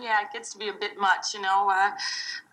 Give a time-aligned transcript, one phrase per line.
[0.00, 1.68] yeah, it gets to be a bit much, you know.
[1.70, 1.90] Uh,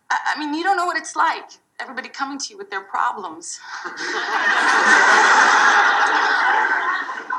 [0.09, 1.51] I, I mean, you don't know what it's like.
[1.79, 3.59] Everybody coming to you with their problems.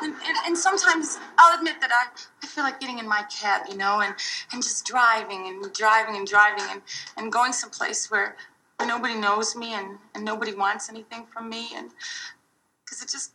[0.02, 2.06] and, and, and sometimes I'll admit that I,
[2.42, 4.14] I feel like getting in my cab, you know, and,
[4.52, 6.82] and just driving and driving and driving and,
[7.16, 8.36] and going someplace where
[8.80, 11.68] nobody knows me and, and nobody wants anything from me.
[11.76, 11.90] And
[12.84, 13.32] because it just,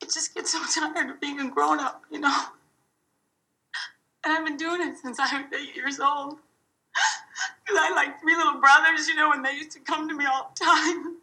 [0.00, 0.62] it just gets so
[0.94, 2.36] tired of being a grown up, you know.
[4.26, 6.38] And I've been doing it since I was eight years old.
[7.64, 10.24] Because I like three little brothers, you know, and they used to come to me
[10.24, 11.16] all the time.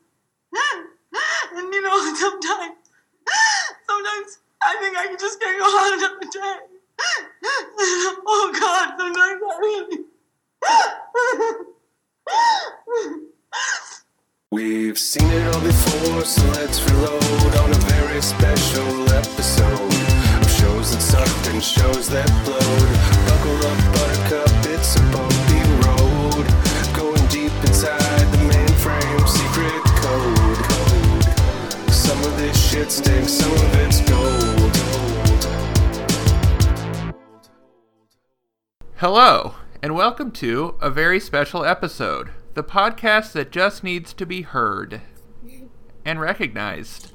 [1.55, 2.75] and, you know, sometimes,
[3.87, 6.57] sometimes I think I just can't go on another day.
[8.27, 10.03] oh, God, sometimes I really.
[14.51, 19.93] We've seen it all before, so let's reload on a very special episode
[20.41, 22.92] of shows that sucked and shows that blowed.
[32.73, 34.75] Shit stinks, some of it's gold.
[38.95, 44.41] Hello, and welcome to a very special episode the podcast that just needs to be
[44.41, 45.01] heard
[46.03, 47.11] and recognized.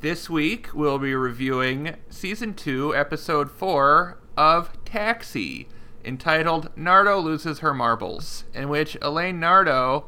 [0.00, 5.68] This week, we'll be reviewing Season 2, Episode 4 of Taxi,
[6.04, 10.06] entitled Nardo Loses Her Marbles, in which Elaine Nardo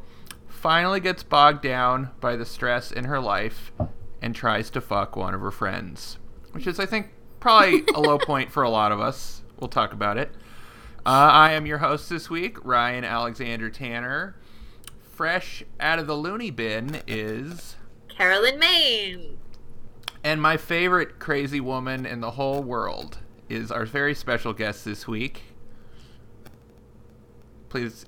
[0.49, 3.71] finally gets bogged down by the stress in her life
[4.25, 6.17] and tries to fuck one of her friends.
[6.53, 7.09] Which is, I think,
[7.41, 9.43] probably a low point for a lot of us.
[9.61, 10.31] We'll talk about it.
[11.05, 14.35] Uh, I am your host this week, Ryan Alexander Tanner.
[15.13, 17.77] Fresh out of the loony bin is.
[18.09, 19.37] Carolyn Maine.
[20.25, 23.19] And my favorite crazy woman in the whole world
[23.51, 25.43] is our very special guest this week.
[27.69, 28.07] Please.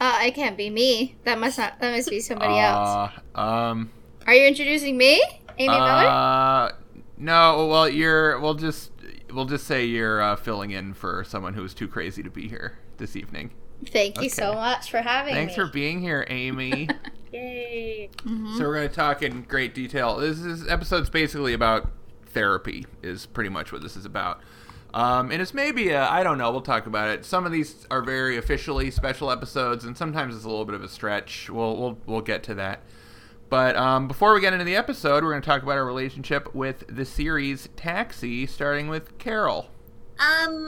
[0.00, 1.16] Uh, I can't be me.
[1.24, 1.78] That must not.
[1.80, 3.12] That must be somebody else.
[3.34, 3.90] Uh, um.
[4.26, 5.22] Are you introducing me,
[5.60, 6.06] Amy Miller?
[6.08, 6.72] Uh,
[7.18, 7.66] no.
[7.66, 8.38] Well, you're.
[8.40, 8.90] We'll just.
[9.32, 12.48] We'll just say you're uh, filling in for someone who is too crazy to be
[12.48, 13.50] here this evening.
[13.92, 14.28] Thank you Okay.
[14.28, 15.64] so much for having Thanks me.
[15.64, 16.88] for being here, Amy.
[17.32, 18.10] Yay.
[18.24, 20.16] So we're going to talk in great detail.
[20.16, 21.90] This is episode's basically about
[22.26, 22.86] therapy.
[23.02, 24.40] Is pretty much what this is about.
[24.92, 26.50] Um, and it's maybe I I don't know.
[26.50, 27.24] We'll talk about it.
[27.24, 30.82] Some of these are very officially special episodes, and sometimes it's a little bit of
[30.82, 31.48] a stretch.
[31.48, 32.82] We'll we'll we'll get to that.
[33.50, 36.54] But um, before we get into the episode, we're going to talk about our relationship
[36.54, 39.68] with the series Taxi, starting with Carol.
[40.20, 40.66] Um,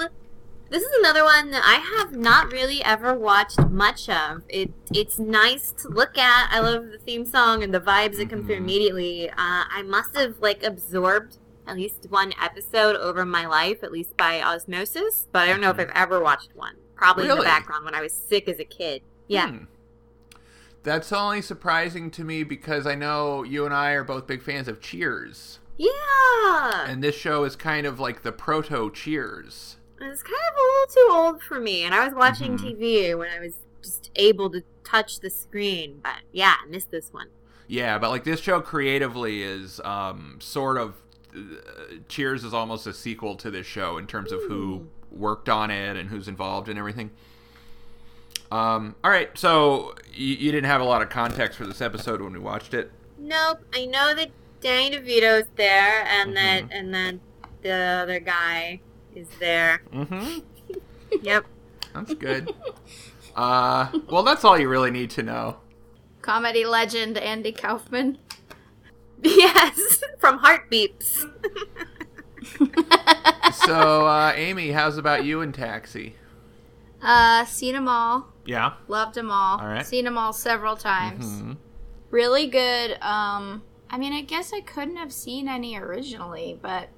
[0.69, 4.43] this is another one that I have not really ever watched much of.
[4.49, 6.49] It it's nice to look at.
[6.51, 8.63] I love the theme song and the vibes that come through Mhm.
[8.63, 9.31] immediately.
[9.31, 9.35] Uh,
[9.71, 11.39] I must have like absorbed
[11.69, 15.29] at least one episode over my life, at least by osmosis.
[15.31, 16.75] But I don't know if I've ever watched one.
[16.97, 19.03] Probably in the background when I was sick as a kid.
[19.29, 19.49] Yeah.
[19.51, 19.65] Hmm.
[20.83, 24.67] That's only surprising to me because I know you and I are both big fans
[24.69, 25.61] of Cheers.
[25.79, 26.87] Yeah.
[26.87, 29.77] And this show is kind of like the proto Cheers.
[30.01, 32.79] It's kind of a little too old for me, and I was watching Mhm.
[32.79, 36.01] TV when I was just able to touch the screen.
[36.03, 37.29] But yeah, I missed this one.
[37.69, 40.95] Yeah, but like this show creatively is um, sort of
[41.35, 41.39] uh,
[42.09, 45.97] Cheers is almost a sequel to this show in terms of who worked on it
[45.97, 47.11] and who's involved and everything.
[48.53, 52.21] Um, all right, so you, you didn't have a lot of context for this episode
[52.21, 52.91] when we watched it.
[53.19, 53.61] Nope.
[53.75, 54.31] I know that
[54.61, 56.69] Danny DeVito's there, and that Mhm.
[56.71, 57.21] and then
[57.63, 58.81] the other guy
[59.15, 59.83] is there.
[59.93, 60.41] Mm-hmm.
[61.23, 61.45] Yep.
[61.95, 62.55] That's good.
[63.37, 65.59] uh, well, that's all you really need to know.
[66.23, 68.17] Comedy legend Andy Kaufman.
[69.23, 71.25] yes, from Heartbeeps.
[73.53, 76.17] So, uh, Amy, how's about you and Taxi?
[77.03, 78.32] Uh, seen them all.
[78.45, 78.75] Yeah.
[78.89, 79.61] Loved them all.
[79.61, 79.87] All right.
[79.87, 81.27] Seen them all several times.
[81.43, 81.57] Mhm.
[82.11, 82.93] Really good.
[83.03, 86.89] Um, I mean, I guess I couldn't have seen any originally, but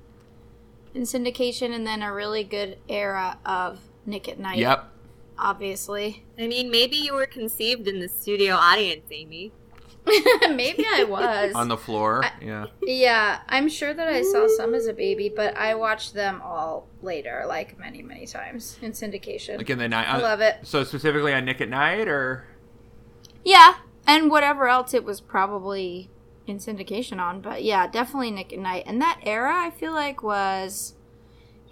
[0.94, 4.58] in syndication, and then a really good era of Nick at Night.
[4.58, 4.90] Yep.
[5.38, 6.24] Obviously.
[6.38, 9.52] I mean, maybe you were conceived in the studio audience, Amy.
[10.50, 11.54] Maybe I was.
[11.54, 12.24] On the floor.
[12.24, 12.66] I- yeah.
[12.82, 16.88] Yeah, I'm sure that I saw some as a baby, but I watched them all
[17.02, 19.56] later, like many, many times in syndication.
[19.58, 20.08] Like in the night.
[20.08, 20.56] I love it.
[20.62, 22.44] So specifically on Nick at Night, or
[23.44, 26.10] Yeah, and whatever else it was probably
[26.46, 28.84] in syndication on, but yeah, definitely Nick at Night.
[28.86, 30.94] And that era, I feel like was,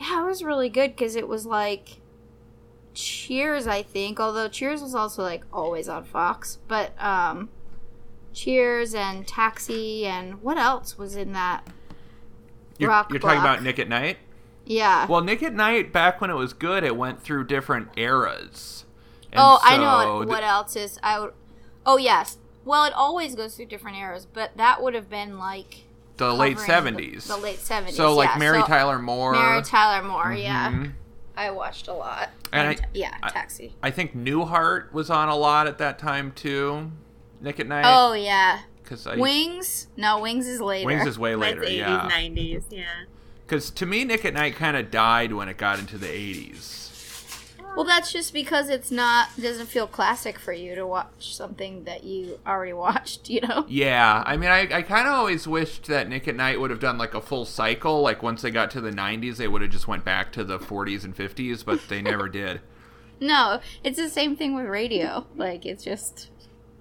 [0.01, 1.99] yeah, it was really good because it was like
[2.95, 4.19] Cheers, I think.
[4.21, 7.49] Although Cheers was also like always on Fox, but um,
[8.33, 11.67] Cheers and Taxi and what else was in that?
[12.79, 14.19] you're, Rock you're talking about Nick at Night?
[14.65, 15.07] Yeah.
[15.07, 18.85] Well, Nick at Night, back when it was good, it went through different eras.
[19.33, 20.99] And oh, I know th- what else is.
[21.03, 21.33] I would.
[21.87, 22.39] Oh yes.
[22.65, 25.85] Well, it always goes through different eras, but that would have been like
[26.17, 27.27] the late covering the- 70s.
[27.27, 27.97] The, late seventies.
[27.97, 28.39] so, like yeah.
[28.39, 29.33] Mary So, Tyler Moore.
[29.33, 30.33] Mary Tyler Moore.
[30.33, 30.71] Yeah.
[30.71, 30.93] Mhm.
[31.37, 32.29] I watched a lot.
[32.53, 33.75] And I- yeah, I- Taxi.
[33.83, 36.93] I think Newhart was on a lot at that time, too.
[37.43, 37.85] Nick at Night.
[37.87, 38.61] Oh yeah.
[38.85, 39.89] Cause I, Wings?
[39.97, 40.87] No, Wings is later.
[40.87, 42.09] Wings is way That's later, 80s, yeah.
[42.11, 42.85] 90s, yeah.
[43.47, 46.83] Because to me, Nick at Night kind of died when it got into the 80s.
[47.75, 52.05] Well, that's just because it's not doesn't feel classic for you to watch something that
[52.05, 53.31] you already watched.
[53.31, 53.65] You know.
[53.69, 56.81] Yeah, I mean, I, I kind of always wished that Nick at Night would have
[56.81, 58.03] done like a full cycle.
[58.03, 60.59] Like once they got to the 90s, they would have just went back to the
[60.59, 62.61] 40s and 50s, but they never did.
[63.21, 65.25] No, it's the same thing with radio.
[65.37, 66.29] Like it's just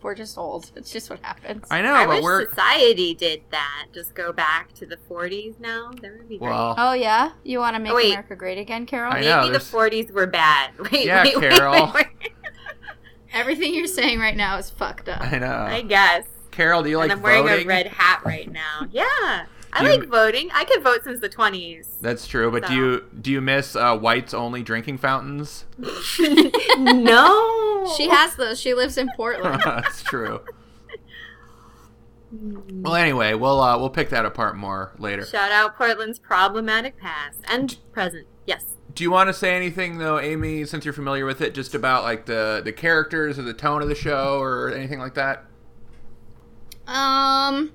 [0.03, 0.71] we're just old.
[0.75, 1.65] It's just what happens.
[1.71, 3.87] I know, I but wish we're society did that.
[3.93, 5.91] Just go back to the 40s now.
[6.01, 6.49] That would be great.
[6.49, 6.75] well.
[6.77, 8.09] Oh yeah, you want to make Oh, wait.
[8.11, 9.11] America great again, Carol?
[9.13, 10.71] I Maybe know, the 40s were bad.
[10.91, 11.91] Wait, Yeah, wait, wait, Carol.
[11.93, 12.33] wait, wait.
[13.33, 15.21] Everything you're saying right now is fucked up.
[15.21, 15.47] I know.
[15.55, 16.25] I guess.
[16.51, 18.87] Carol, do you like and I'm wearing a red hat right now.
[18.91, 19.45] Yeah.
[19.73, 20.49] I Do you- like voting.
[20.53, 21.87] I could vote since the 20s.
[22.01, 25.65] That's true, but do you do you miss uh, whites only drinking fountains?
[26.77, 27.93] no.
[27.97, 28.59] She has those.
[28.59, 29.61] She lives in Portland.
[29.65, 30.41] That's true.
[32.31, 35.25] Well, anyway, we'll uh, we'll pick that apart more later.
[35.25, 38.27] Shout out Portland's problematic past and present.
[38.45, 38.65] Yes.
[38.93, 42.03] Do you want to say anything though, Amy, since you're familiar with it, just about
[42.03, 45.45] like the the characters or the tone of the show or anything like that?
[46.87, 47.73] Um.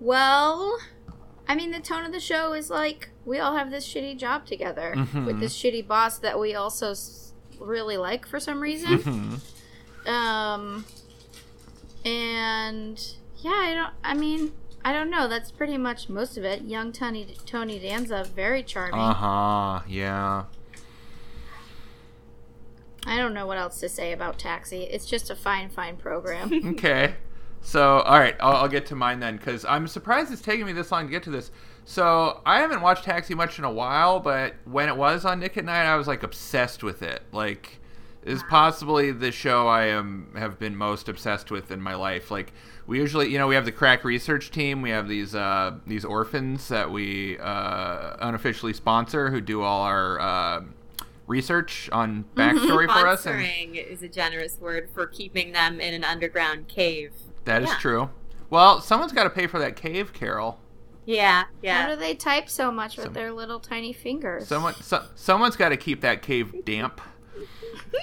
[0.00, 0.78] Well,
[1.48, 4.46] I mean, the tone of the show is like we all have this shitty job
[4.46, 5.26] together Mhm.
[5.26, 8.98] with this shitty boss that we also s- really like for some reason.
[10.06, 10.08] Mhm.
[10.10, 10.84] Um.
[12.04, 13.92] And yeah, I don't.
[14.04, 14.52] I mean,
[14.84, 15.26] I don't know.
[15.28, 16.62] That's pretty much most of it.
[16.62, 19.00] Young Tony Tony Danza, very charming.
[19.00, 19.80] Uh huh.
[19.88, 20.44] Yeah.
[23.06, 24.82] I don't know what else to say about Taxi.
[24.82, 26.52] It's just a fine, fine program.
[26.76, 27.14] Okay.
[27.60, 30.72] So, all right, I'll, I'll get to mine then, because I'm surprised it's taking me
[30.72, 31.50] this long to get to this.
[31.84, 35.56] So, I haven't watched Taxi much in a while, but when it was on Nick
[35.56, 37.22] at Night, I was like obsessed with it.
[37.32, 37.80] Like,
[38.24, 42.30] is possibly the show I am have been most obsessed with in my life.
[42.30, 42.52] Like,
[42.86, 44.82] we usually, you know, we have the crack research team.
[44.82, 50.20] We have these uh, these orphans that we uh, unofficially sponsor, who do all our
[50.20, 50.62] uh,
[51.26, 53.26] research on backstory for us.
[53.26, 57.12] And Sponsoring is a generous word for keeping them in an underground cave.
[57.48, 57.78] That is Yeah.
[57.80, 58.10] true.
[58.50, 60.60] Well, someone's got to pay for that cave, Carol.
[61.04, 61.82] Yeah, yeah.
[61.82, 64.46] How do they type so much with Some- their little tiny fingers?
[64.46, 67.00] Someone, so, someone's got to keep that cave damp.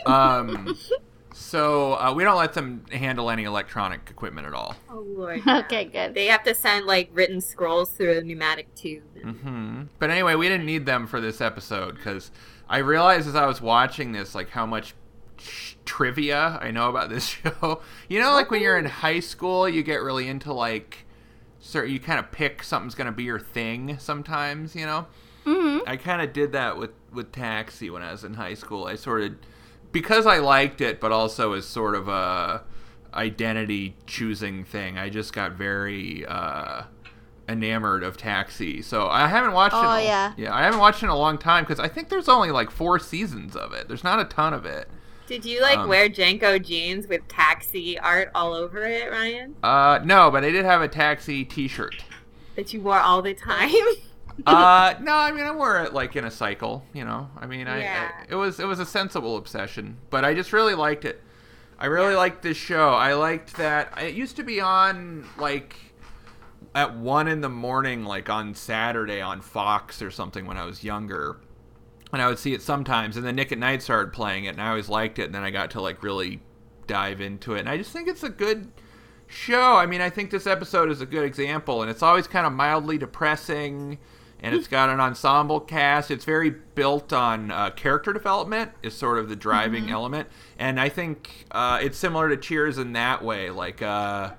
[0.05, 0.75] Um,
[1.33, 4.75] so uh, we don't let them handle any electronic equipment at all.
[4.89, 5.41] Oh lord.
[5.47, 6.13] Okay, good.
[6.13, 9.03] They have to send like written scrolls through a pneumatic tube.
[9.23, 9.83] Mm-hmm.
[9.99, 12.31] But anyway, we didn't need them for this episode because
[12.69, 14.93] I realized as I was watching this, like how much
[15.85, 17.81] trivia I know about this show.
[18.09, 21.05] You know, like when you're in high school, you get really into like,
[21.59, 24.75] certain, you kind of pick something's gonna be your thing sometimes.
[24.75, 25.07] You know.
[25.45, 25.87] Mm-hmm.
[25.87, 28.85] I kind of did that with with Taxi when I was in high school.
[28.85, 29.35] I sort of
[29.91, 32.63] because I liked it, but also as sort of a
[33.15, 34.97] identity choosing thing.
[34.97, 36.83] I just got very uh,
[37.47, 38.81] enamored of Taxi.
[38.81, 39.79] So I haven't watched it.
[39.79, 40.33] Oh, yeah.
[40.37, 40.53] yeah.
[40.53, 42.99] I haven't watched it in a long time because I think there's only like four
[42.99, 43.87] seasons of it.
[43.87, 44.89] There's not a ton of it.
[45.27, 49.55] Did you like Um, wear JNCO jeans with taxi art all over it, Ryan?
[49.63, 52.03] Uh, no, but I did have a Taxi T-shirt.
[52.55, 53.71] That you wore all the time?
[54.45, 57.29] uh, no, I mean I wore it like in a cycle, you know.
[57.37, 58.11] I mean, I, Yeah.
[58.21, 61.21] I it was it was a sensible obsession, but I just really liked it.
[61.77, 62.89] I really liked this show.
[62.89, 65.75] I liked that it used to be on like
[66.73, 70.83] at one in the morning, like on Saturday on Fox or something when I was
[70.83, 71.37] younger.
[72.15, 74.61] And I would see it sometimes, and then Nick at Night started playing it, and
[74.61, 75.25] I always liked it.
[75.25, 76.39] And then I got to like really
[76.87, 78.71] dive into it, and I just think it's a good
[79.27, 79.75] show.
[79.75, 82.53] I mean, I think this episode is a good example, and it's always kind of
[82.53, 83.97] mildly depressing,
[84.39, 86.09] and it's got an ensemble cast.
[86.09, 90.87] It's very built on uh, character development, is sort of the driving element, and I
[90.87, 93.49] think uh, it's similar to Cheers in that way.
[93.49, 94.31] Like uh,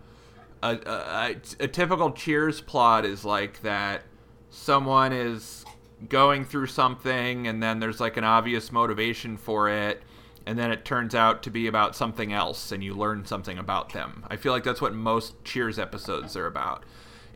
[0.63, 4.05] a, a, a typical Cheers plot is like that
[4.49, 5.66] someone is
[6.09, 10.03] going through something, and then there's like an obvious motivation for it
[10.47, 13.93] and then it turns out to be about something else and you learn something about
[13.93, 14.25] them.
[14.31, 16.85] I feel like that's what most Cheers episodes are about.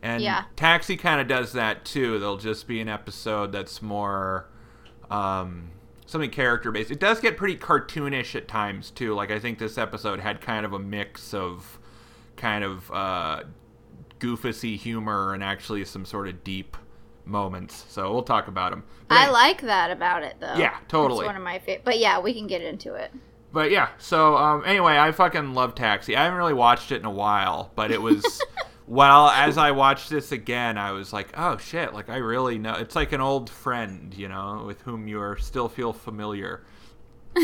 [0.01, 0.45] And Yeah.
[0.55, 2.17] Taxi kind of does that too.
[2.17, 4.47] There'll just be an episode that's more
[5.09, 5.71] um,
[6.05, 6.89] something character based.
[6.89, 9.13] It does get pretty cartoonish at times too.
[9.13, 11.79] Like I think this episode had kind of a mix of
[12.37, 13.43] kind of uh,
[14.19, 16.77] goofusy humor and actually some sort of deep
[17.31, 17.85] moments.
[17.89, 18.83] So we'll talk about them.
[19.09, 20.55] I like that about it though.
[20.55, 21.21] Yeah, totally.
[21.21, 21.83] It's one of my favorite.
[21.83, 23.11] But yeah, we can get into it.
[23.53, 26.15] But yeah, so um, anyway, I fucking love Taxi.
[26.15, 28.41] I haven't really watched it in a while, but it was
[28.87, 32.75] well as I watched this again, I was like, oh shit, like I really know.
[32.75, 36.63] It's like an old friend, you know, with whom you are still feel familiar.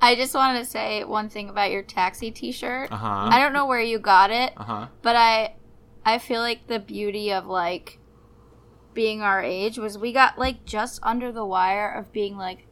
[0.00, 2.92] I just wanted to say one thing about your taxi T-shirt.
[2.92, 3.06] Uh-huh.
[3.30, 4.86] I don't know where you got it, Uh huh.
[5.02, 5.54] but I,
[6.04, 7.98] I feel like the beauty of like
[8.94, 12.66] being our age was we got like just under the wire of being like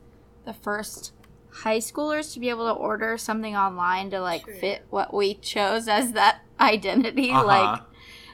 [0.45, 1.13] the first
[1.51, 4.55] high schoolers to be able to order something online to like True.
[4.55, 7.45] fit what we chose as that identity Uh-huh.
[7.47, 7.81] like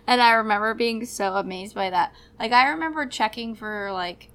[0.06, 4.28] and i remember being so amazed by that like i remember checking for like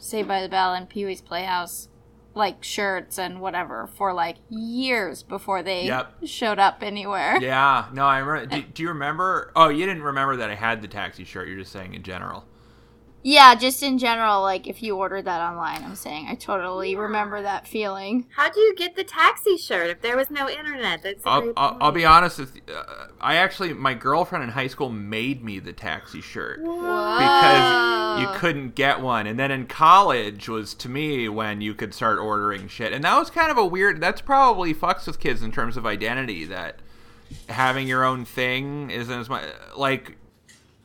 [0.00, 1.88] Saved by the Bell and Pee Wee's Playhouse
[2.32, 6.18] like shirts and whatever for like years before they Yep.
[6.24, 7.36] showed up anywhere.
[7.40, 7.86] Yeah.
[7.92, 8.54] No, I remember.
[8.54, 9.50] Do, do you remember?
[9.56, 11.48] Oh, you didn't remember that I had the taxi shirt.
[11.48, 12.44] You're just saying in general.
[13.22, 17.42] Yeah, just in general, like if you ordered that online, I'm saying I totally remember
[17.42, 18.26] that feeling.
[18.36, 21.02] How do you get the taxi shirt if there was no internet?
[21.02, 22.62] That's a I'll, I'll, I'll be honest with you.
[22.72, 26.62] Uh, I actually, my girlfriend in high school made me the taxi shirt.
[26.62, 29.26] because you couldn't get one.
[29.26, 32.92] And then in college was to me when you could start ordering shit.
[32.92, 35.84] And that was kind of a weird that's probably fucks with kids in terms of
[35.84, 36.76] identity that
[37.48, 39.44] having your own thing isn't as much
[39.76, 40.16] like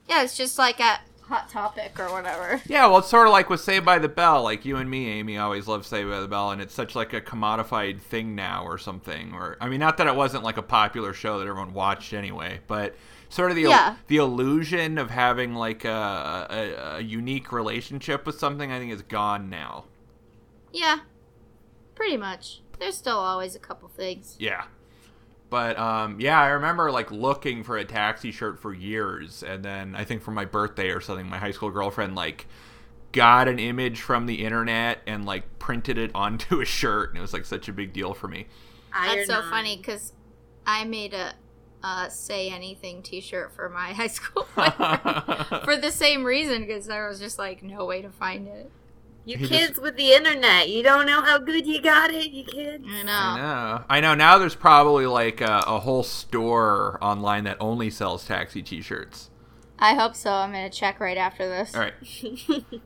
[0.09, 2.61] Yeah, it's just like a hot topic or whatever.
[2.67, 5.09] yeah, well it's sort of like with Saved by the Bell, like you and me,
[5.09, 8.65] Amy, always loved Saved by the Bell and it's such like a commodified thing now
[8.65, 9.33] or something.
[9.33, 12.59] Or I mean not that it wasn't like a popular show that everyone watched anyway,
[12.67, 12.95] but
[13.29, 13.95] sort of the Yeah.
[14.07, 19.01] the illusion of having like a, a, a unique relationship with something I think is
[19.01, 19.85] gone now.
[20.71, 20.99] Yeah,
[21.95, 22.61] pretty much.
[22.79, 24.35] There's still always a couple things.
[24.39, 24.65] Yeah.
[25.53, 29.95] But um, yeah, I remember like looking for a taxi shirt for years, and then
[29.95, 32.47] I think for my birthday or something, my high school girlfriend like
[33.11, 37.21] got an image from the internet and like printed it onto a shirt, and it
[37.21, 38.47] was like such a big deal for me.
[38.91, 40.13] That's so funny because
[40.65, 41.35] I made a
[41.83, 47.19] uh, "Say Anything" T-shirt for my high school for the same reason because there was
[47.19, 48.71] just like no way to find it.
[49.25, 52.31] You He kids just- with the internet, you don't know how good you got it,
[52.31, 52.83] you kids.
[52.87, 53.11] I know.
[53.11, 53.83] I know.
[53.89, 54.15] I know.
[54.15, 59.29] Now there's probably like a, a whole store online that only sells taxi T-shirts.
[59.79, 60.31] I hope so.
[60.31, 61.73] I'm gonna check right after this.
[61.73, 61.93] All right.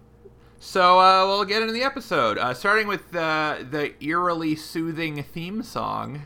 [0.60, 5.62] So uh, we'll get into the episode, uh, starting with uh, the eerily soothing theme
[5.62, 6.24] song.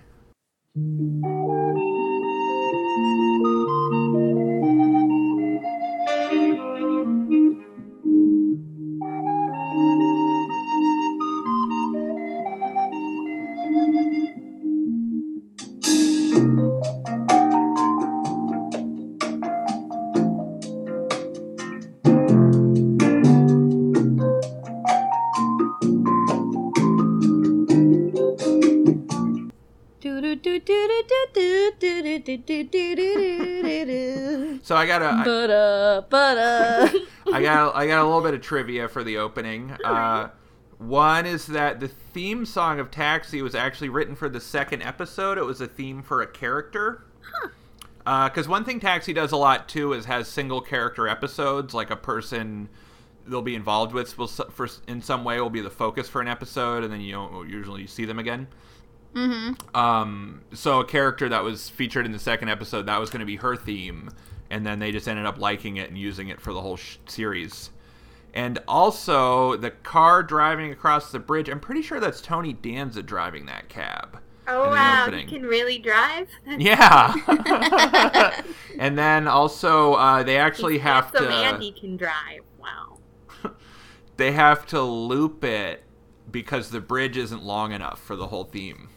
[34.99, 35.23] got a I,
[36.09, 39.71] But but I got I got a little bit of trivia for the opening.
[39.83, 40.29] Uh,
[40.77, 45.37] one is that the theme song of Taxi was actually written for the second episode.
[45.37, 47.05] It was a theme for a character.
[48.03, 51.95] Because one thing Taxi does a lot too is has single character episodes, like a
[51.95, 52.69] person
[53.27, 56.27] they'll be involved with will for in some way will be the focus for an
[56.27, 58.47] episode, and then you don't usually see them again.
[59.13, 59.77] mm-hmm.
[59.77, 63.25] Um, so a character that was featured in the second episode that was going to
[63.25, 64.09] be her theme,
[64.51, 66.97] and then they just ended up liking it and using it for the whole sh-
[67.07, 67.71] series.
[68.33, 71.49] And also the car driving across the bridge.
[71.49, 74.19] I'm pretty sure that's Tony Danza driving that cab.
[74.47, 75.29] Oh wow, opening.
[75.29, 76.27] you can really drive?
[76.45, 78.41] That's Yeah.
[78.79, 82.41] and then also uh, they actually He's have handsome to and he can drive.
[82.59, 82.97] Wow.
[84.17, 85.83] they have to loop it
[86.29, 88.89] because the bridge isn't long enough for the whole theme.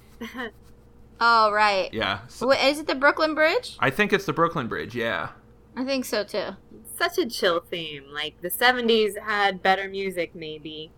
[1.21, 1.93] Oh right.
[1.93, 2.21] Yeah.
[2.29, 3.77] So- Wait, is it the Brooklyn Bridge?
[3.79, 4.95] I think it's the Brooklyn Bridge.
[4.95, 5.31] Yeah.
[5.77, 6.51] I think so too.
[6.97, 8.05] Such a chill theme.
[8.13, 10.93] Like the 70s had better music, maybe.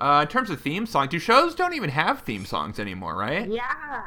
[0.00, 3.48] Uh, in terms of theme song, do shows don't even have theme songs anymore, right?
[3.48, 4.02] Yeah.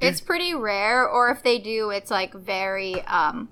[0.00, 3.48] It's pretty rare, or if they do, it's like very, um,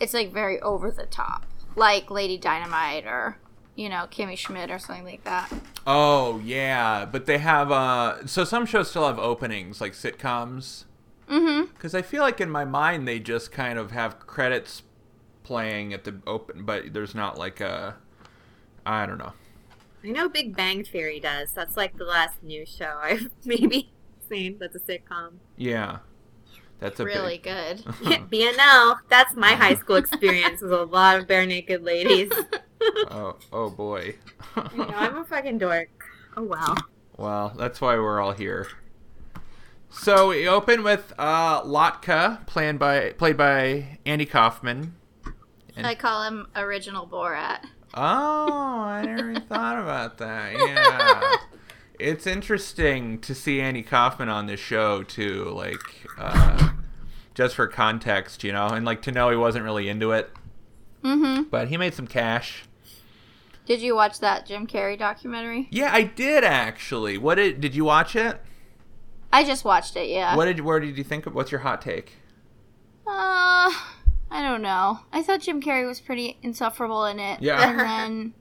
[0.00, 1.44] it's like very over the top,
[1.76, 3.38] like Lady Dynamite or
[3.76, 5.52] you know Kimmy Schmidt or something like that.
[5.86, 8.26] Oh yeah, but they have uh.
[8.26, 10.84] So some shows still have openings like sitcoms.
[11.28, 11.72] Mm-hmm.
[11.74, 14.82] Because I feel like in my mind they just kind of have credits
[15.42, 17.96] playing at the open, but there's not like a.
[18.86, 19.32] I don't know.
[20.02, 21.50] I know Big Bang Theory does.
[21.52, 23.90] That's like the last new show I've maybe
[24.28, 25.34] seen that's a sitcom.
[25.56, 25.98] Yeah,
[26.78, 27.78] that's a Really big- good.
[28.30, 28.98] BNL.
[29.08, 32.30] That's my high school experience with a lot of Barenaked Ladies.
[33.10, 34.16] oh, oh boy.
[34.72, 35.88] You know, I'm a fucking dork.
[36.36, 36.74] Oh wow.
[37.16, 38.68] well, that's why we're all here.
[39.96, 44.94] So we open with uh, Latka, played by played by Andy Kaufman.
[45.76, 47.60] And- I call him original Borat.
[47.94, 48.00] Oh,
[48.52, 50.52] I never thought about that.
[50.58, 51.36] Yeah.
[51.98, 55.78] It's interesting to see Andy Kaufman on this show too, like
[56.18, 56.70] uh,
[57.34, 60.30] just for context, you know, and like to know he wasn't really into it,
[61.04, 61.44] Mm-hmm.
[61.44, 62.64] but he made some cash.
[63.66, 65.68] Did you watch that Jim Carrey documentary?
[65.70, 67.16] Yeah, I did actually.
[67.16, 68.40] What did did you watch it?
[69.34, 70.08] I just watched it.
[70.08, 70.36] Yeah.
[70.36, 72.12] What did where did you think of what's your hot take?
[73.06, 73.70] Uh,
[74.30, 75.00] I don't know.
[75.12, 77.42] I thought Jim Carrey was pretty insufferable in it.
[77.42, 77.68] Yeah.
[77.68, 78.34] And then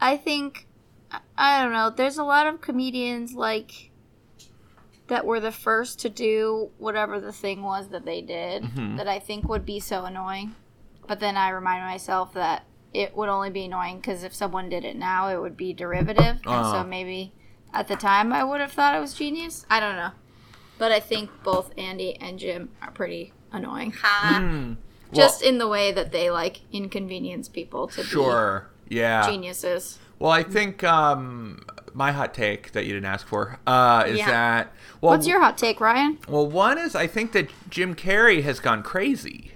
[0.00, 0.66] I think
[1.36, 1.90] I- don't know.
[1.90, 3.90] There's a lot of comedians like
[5.08, 8.96] that were the first to do whatever the thing was that they did Mhm.
[8.98, 10.54] that I think would be so annoying.
[11.08, 14.84] But then I remind myself that it would only be annoying because if someone did
[14.84, 16.36] it now, it would be derivative.
[16.46, 16.72] And Oh.
[16.72, 17.32] so maybe
[17.74, 19.66] at the time I would have thought it was genius.
[19.68, 20.10] I don't know.
[20.80, 23.92] But I think both Andy and Jim are pretty annoying.
[23.92, 24.38] Ha.
[24.40, 24.72] Hmm.
[25.12, 28.70] Just in the way that they like inconvenience people to sure.
[28.88, 29.28] Yeah.
[29.28, 29.98] geniuses.
[30.18, 34.30] Well, I think um, my hot take that you didn't ask for uh, is Yeah.
[34.30, 34.72] that
[35.02, 36.18] well, What's your hot take, Ryan?
[36.26, 39.52] Well, one is I think that Jim Carrey has gone crazy.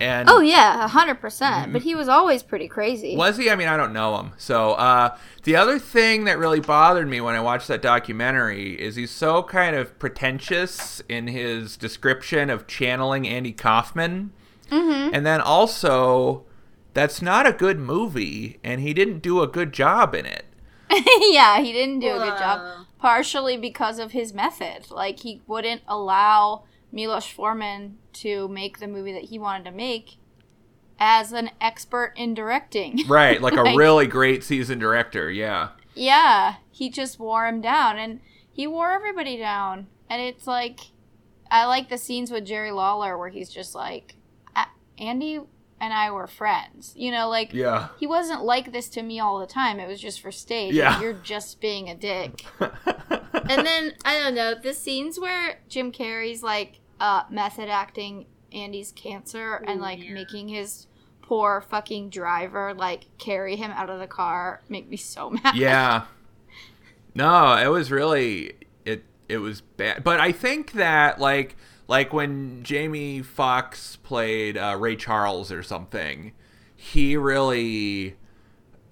[0.00, 1.72] And Oh yeah, a hundred percent.
[1.72, 3.16] But he was always pretty crazy.
[3.16, 3.50] was he?
[3.50, 4.32] I mean, I don't know him.
[4.36, 8.96] So, uh, the other thing that really bothered me when I watched that documentary is
[8.96, 14.32] he's so kind of pretentious in his description of channeling Andy Kaufman.
[14.70, 15.14] Mm-hmm.
[15.14, 16.44] And then also,
[16.94, 20.44] that's not a good movie, and he didn't do a good job in it.
[21.30, 22.86] yeah, he didn't do a good job.
[22.98, 24.90] Partially because of his method.
[24.90, 30.16] Like he wouldn't allow Milos Forman to make the movie that he wanted to make
[30.98, 33.00] as an expert in directing.
[33.08, 35.70] Right, like a really great seasoned director, yeah.
[35.94, 38.20] Yeah, he just wore him down, and
[38.52, 39.86] he wore everybody down.
[40.10, 40.80] And it's like,
[41.50, 44.14] I like the scenes with Jerry Lawler where he's just like,
[44.98, 45.40] Andy
[45.80, 46.92] and I were friends.
[46.96, 47.88] You know, like, Yeah.
[47.98, 49.78] he wasn't like this to me all the time.
[49.78, 50.74] It was just for stage.
[50.74, 51.00] Yeah.
[51.00, 52.44] You're just being a dick.
[52.60, 58.92] and then, I don't know, the scenes where Jim Carrey's like, uh, method acting Andy's
[58.92, 60.12] cancer and Ooh, like yeah.
[60.12, 60.86] making his
[61.22, 65.54] poor fucking driver like carry him out of the car make me so mad.
[65.54, 66.04] yeah.
[67.14, 70.04] No, it was really it it was bad.
[70.04, 71.56] But I think that like
[71.88, 76.32] like when Jamie Foxx played uh, Ray Charles or something,
[76.76, 78.16] he really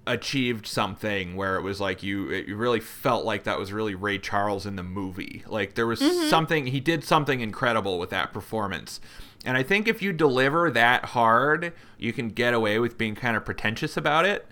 [0.07, 4.17] achieved something where it was like you it really felt like that was really Ray
[4.17, 5.43] Charles in the movie.
[5.45, 8.99] Like there was something he did something incredible with that performance.
[9.45, 13.37] And I think if you deliver that hard, you can get away with being kind
[13.37, 14.47] of pretentious about it.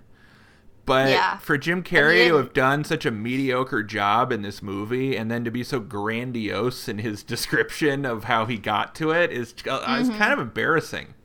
[0.85, 1.37] But Yeah.
[1.39, 5.43] for Jim Carrey to have done such a mediocre job in this movie and then
[5.43, 9.97] to be so grandiose in his description of how he got to it is uh,
[9.99, 11.15] is kind of embarrassing.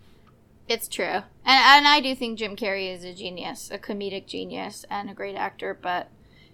[0.66, 1.23] It's true.
[1.51, 5.15] And, and I do think Jim Carrey is a genius, a comedic genius, and a
[5.15, 5.77] great actor.
[5.81, 6.09] But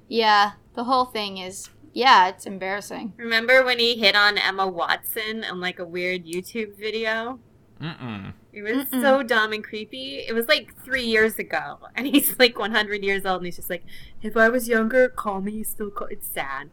[0.09, 3.13] yeah, the whole thing is, yeah, it's embarrassing.
[3.19, 7.41] Remember when he hit on Emma Watson on like a weird YouTube video?
[7.79, 8.33] Mm-mm.
[8.55, 9.03] It was Mm-mm.
[9.03, 10.25] so dumb and creepy.
[10.27, 13.69] It was like three years ago, and he's like 100 years old, and he's just
[13.69, 13.85] like,
[14.23, 16.09] "If I was younger, call me." Still, call.
[16.09, 16.71] It's sad.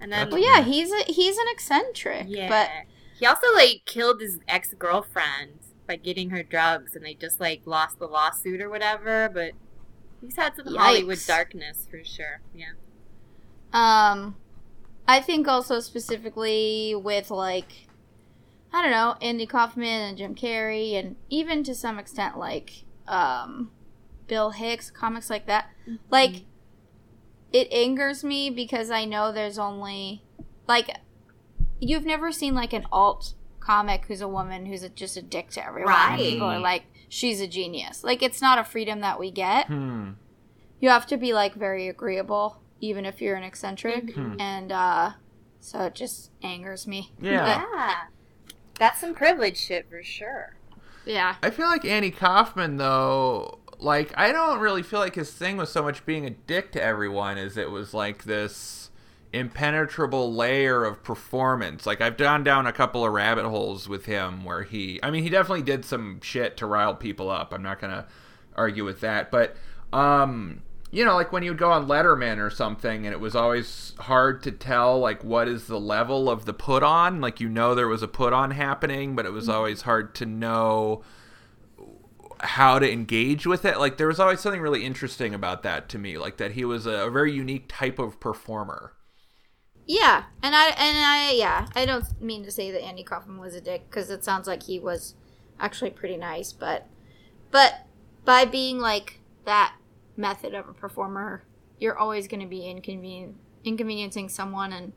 [0.00, 2.26] And then, Well, yeah, he's a, he's an eccentric.
[2.28, 2.70] yeah, But
[3.18, 7.62] he also like killed his ex girlfriend by getting her drugs, and they just like
[7.64, 9.30] lost the lawsuit or whatever.
[9.32, 9.52] But
[10.20, 12.40] he's had some Hollywood darkness for sure.
[12.54, 12.72] Yeah.
[13.72, 14.36] um,
[15.08, 17.86] I think also specifically with like,
[18.72, 23.70] I don't know, Andy Kaufman and Jim Carrey, and even to some extent like, um,
[24.26, 25.70] Bill Hicks, comics like that.
[26.10, 26.42] Like,
[27.52, 30.24] it angers me because I know there's only
[30.66, 30.90] like
[31.78, 33.34] you've never seen like an alt
[33.66, 35.92] comic who's a woman who's a, just a dick to everyone.
[35.92, 36.18] And Right.
[36.20, 38.04] people are like, she's a genius.
[38.04, 39.66] Like it's not a freedom that we get.
[39.66, 40.10] Hmm.
[40.80, 44.14] You have to be like very agreeable, even if you're an eccentric.
[44.14, 44.40] Mhm.
[44.40, 45.10] And uh
[45.60, 47.12] so it just angers me.
[47.20, 47.64] Yeah.
[47.74, 47.94] Yeah.
[48.78, 50.54] That's some privilege shit for sure.
[51.04, 51.36] yeah.
[51.42, 55.70] I feel like Andy Kaufman though, like I don't really feel like his thing was
[55.70, 58.85] so much being a dick to everyone as it was like this
[59.32, 61.86] impenetrable layer of performance.
[61.86, 65.22] Like I've gone down a couple of rabbit holes with him where he I mean
[65.22, 67.52] he definitely did some shit to rile people up.
[67.52, 68.06] I'm not going to
[68.54, 69.56] argue with that, but
[69.92, 70.62] um
[70.92, 73.92] you know, like when you would go on Letterman or something, and it was always
[73.98, 77.20] hard to tell, like, what is the level of the put on.
[77.20, 80.26] Like, you know, there was a put on happening, but it was always hard to
[80.26, 81.02] know
[82.40, 83.78] how to engage with it.
[83.78, 86.86] Like there was always something really interesting about that to me, like that he was
[86.86, 88.92] a, a very unique type of performer.
[89.86, 93.54] Yeah, and I and I yeah, I don't mean to say that Andy Kaufman was
[93.54, 95.14] a dick because it sounds like he was
[95.60, 96.86] actually pretty nice, but
[97.52, 97.86] but
[98.24, 99.76] by being like that
[100.16, 101.44] method of a performer,
[101.78, 104.92] you're always going to be inconven- inconveniencing someone, and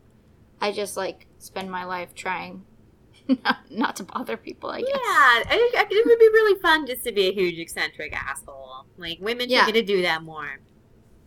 [0.60, 2.64] I just like spend my life trying
[3.28, 4.72] not, not to bother people.
[4.72, 4.90] I guess.
[4.90, 5.44] Yeah, I
[5.78, 8.86] I it would be really fun just to be a huge eccentric asshole.
[8.98, 9.66] Like women Yeah.
[9.66, 10.60] should get to do that more.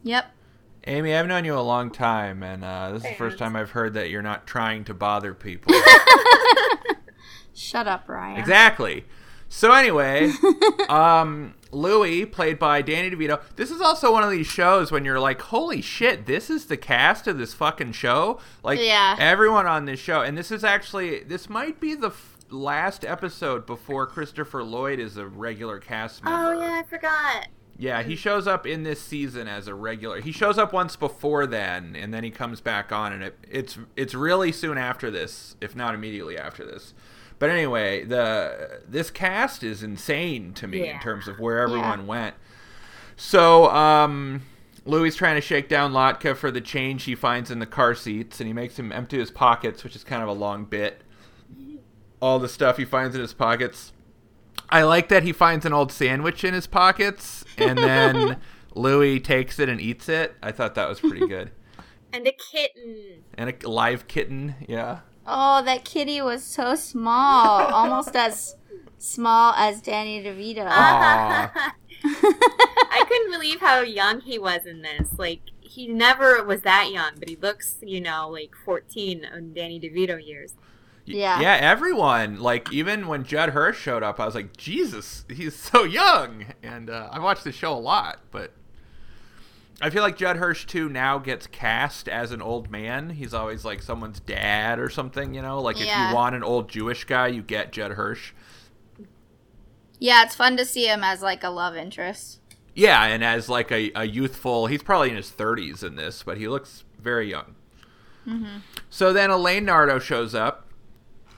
[0.03, 0.33] Yep.
[0.87, 3.71] Amy, I've known you a long time, and uh, this is the first time I've
[3.71, 5.73] heard that you're not trying to bother people.
[7.55, 8.39] Shut up, Ryan.
[8.39, 9.05] exactly.
[9.49, 10.33] So anyway,
[10.89, 13.41] um, Louis, played by Danny DeVito.
[13.57, 16.79] This is also one of these shows when you're like, "Holy shit, this is the
[16.79, 19.15] cast of this fucking show!" Like, Yeah.
[19.19, 23.67] everyone on this show, and this is actually this might be the f- last episode
[23.67, 26.55] before Christopher Lloyd is a regular cast member.
[26.55, 27.49] Oh yeah, I forgot.
[27.79, 30.21] Yeah, he shows up in this season as a regular.
[30.21, 33.79] He shows up once before then, and then he comes back on, and it, it's
[33.97, 36.95] it's really soon after this, if not immediately after this.
[37.39, 42.37] But anyway, the this cast is insane to me in terms of where everyone went.
[43.17, 44.43] So, um,
[44.85, 48.41] Louis trying to shake down Latka for the change he finds in the car seats,
[48.41, 51.03] and he makes him empty his pockets, which is kind of a long bit.
[52.21, 53.93] All the stuff he finds in his pockets.
[54.73, 58.39] I like that he finds an old sandwich in his pockets, and then
[58.75, 60.35] Louis takes it and eats it.
[60.43, 61.51] I thought that was pretty good.
[62.15, 63.25] And a kitten.
[63.33, 64.99] And a live kitten, yeah.
[65.27, 68.57] Oh, that kitty was so small, almost as
[68.99, 70.67] small as Danny DeVito.
[70.69, 71.75] Aw.
[72.05, 75.19] I couldn't believe how young he was in this.
[75.19, 79.81] Like he never was that young, but he looks, you know, like 14 in Danny
[79.81, 80.55] DeVito years.
[81.05, 81.41] Yeah.
[81.41, 82.41] Yeah, everyone.
[82.41, 86.47] Like, even when Judd Hirsch showed up, I was like, Jesus, he's so young.
[86.63, 88.53] And uh, I watched the show a lot, but
[89.81, 93.11] I feel like Judd Hirsch, too, now gets cast as an old man.
[93.11, 95.61] He's always like someone's dad or something, you know?
[95.61, 98.33] Like, if you want an old Jewish guy, you get Judd Hirsch.
[99.99, 102.41] Yeah, it's fun to see him as like a love interest.
[102.75, 106.39] Yeah, and as like a, a youthful, he's probably in his 30s in this, but
[106.39, 107.55] he looks very young.
[108.89, 110.69] So then Elaine Nardo shows up.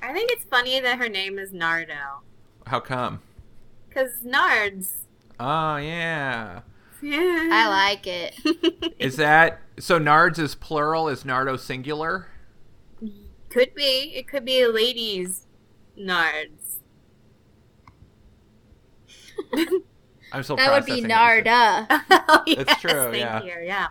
[0.05, 2.21] I think it's funny that her name is Nardo.
[2.67, 3.21] How come?
[3.88, 4.90] Because Nards.
[5.40, 6.61] Oh, yeah.
[7.03, 7.49] Yeah.
[7.53, 8.95] I like it.
[8.99, 9.99] Is that so?
[9.99, 11.09] Nards is plural.
[11.09, 12.29] Is Nardo singular?
[13.51, 14.12] Could be.
[14.14, 15.47] It could be a ladies'
[15.99, 16.77] Nards.
[20.33, 21.45] I'm still That would be processing what you said.
[21.45, 21.87] Narda.
[22.29, 23.43] oh, It's yes, true, Thank yeah.
[23.43, 23.55] you.
[23.64, 23.88] Yeah.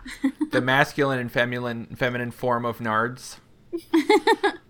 [0.50, 3.36] The masculine and feminine feminine form of Nards.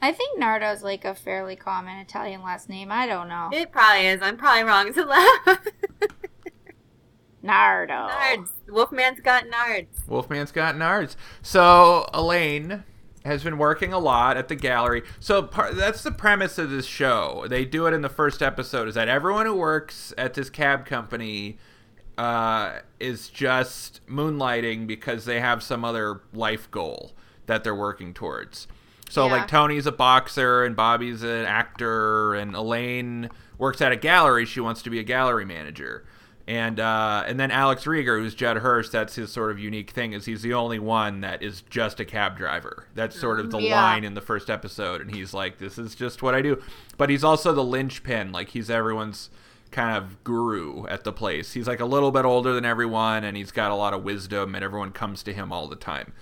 [0.00, 2.92] I think Nardo's like a fairly common Italian last name.
[2.92, 3.50] I don't know.
[3.52, 4.22] It probably is.
[4.22, 5.66] I'm probably wrong to laugh.
[7.42, 8.08] Nardo.
[8.08, 8.50] Nards.
[8.68, 10.06] Wolfman's got Nards.
[10.06, 11.16] Wolfman's got Nards.
[11.42, 12.84] So Elaine
[13.24, 15.02] has been working a lot at the gallery.
[15.20, 17.46] So part, that's the premise of this show.
[17.48, 18.88] They do it in the first episode.
[18.88, 21.58] Is that everyone who works at this cab company
[22.16, 27.12] uh, is just moonlighting because they have some other life goal
[27.46, 28.66] that they're working towards.
[29.08, 29.32] So Yeah.
[29.32, 34.44] like Tony's a boxer and Bobby's an actor and Elaine works at a gallery.
[34.44, 36.04] She wants to be a gallery manager.
[36.46, 40.14] And uh, and then Alex Rieger, who's Judd Hirsch, that's his sort of unique thing
[40.14, 42.86] is he's the only one that is just a cab driver.
[42.94, 43.78] That's sort of the Yeah.
[43.82, 46.62] line in the first episode, and he's like, "This is just what I do."
[46.96, 49.28] But he's also the linchpin, like he's everyone's
[49.70, 51.52] kind of guru at the place.
[51.52, 54.54] He's like a little bit older than everyone, and he's got a lot of wisdom,
[54.54, 56.14] and everyone comes to him all the time.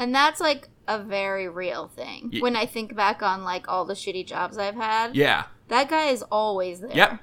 [0.00, 2.30] And that's like a very real thing.
[2.32, 5.88] Ye- When I think back on like all the shitty jobs I've had, Yeah, that
[5.90, 6.96] guy is always there.
[6.96, 7.20] Yep.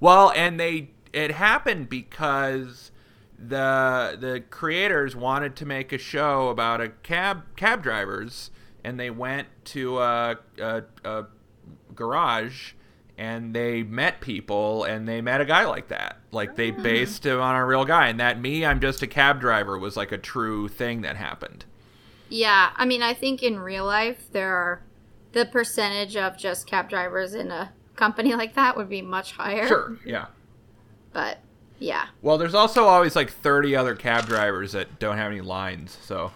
[0.00, 2.92] Well, and they it happened because
[3.38, 8.50] the the creators wanted to make a show about a cab cab drivers,
[8.84, 11.26] and they went to a, a, a
[11.94, 12.72] garage
[13.18, 16.20] and they met people and they met a guy like that.
[16.30, 16.82] Like they hmm.
[16.82, 19.96] based him on a real guy, and that me, I'm just a cab driver, was
[19.96, 21.64] like a true thing that happened.
[22.28, 24.82] Yeah, I mean, I think in real life there are
[25.32, 29.66] the percentage of just cab drivers in a company like that would be much higher.
[29.66, 29.96] Sure.
[30.04, 30.26] Yeah.
[31.12, 31.38] But
[31.78, 35.96] yeah, Well, there's also always like 30 other cab drivers that don't have any lines,
[36.02, 36.32] so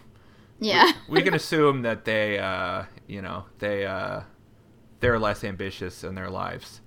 [0.58, 4.20] yeah, we can assume that they uh you know they uh
[5.00, 6.82] they're less ambitious in their lives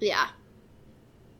[0.00, 0.28] yeah.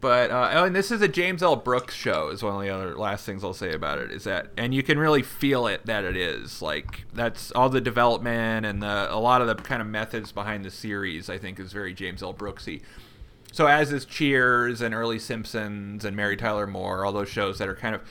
[0.01, 2.71] But uh oh and this is a james l brooks show is one of the
[2.71, 5.85] other last things i'll say about it is that and you can really feel it
[5.87, 9.83] that it is like that's all the development and the a lot of the kind
[9.83, 12.81] of methods behind the series i think is very james l brooksy
[13.53, 17.69] So as is Cheers and early Simpsons and Mary Tyler Moore, all those shows that
[17.69, 18.03] are kind of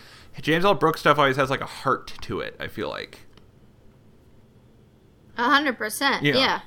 [0.41, 0.73] James L.
[0.73, 2.57] Brooks stuff always has like a heart to it.
[2.59, 3.19] I feel like.
[5.37, 6.23] A hundred percent.
[6.23, 6.61] Yeah.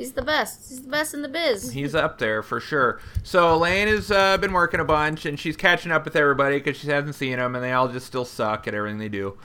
[0.00, 0.04] Yeah.
[0.06, 0.68] He's the best.
[0.68, 1.72] He's the best in the biz.
[1.72, 3.00] He's up there for sure.
[3.22, 6.76] So Elaine has uh, been working a bunch, and she's catching up with everybody because
[6.78, 9.36] she hasn't seen them, and they all just still suck at everything they do.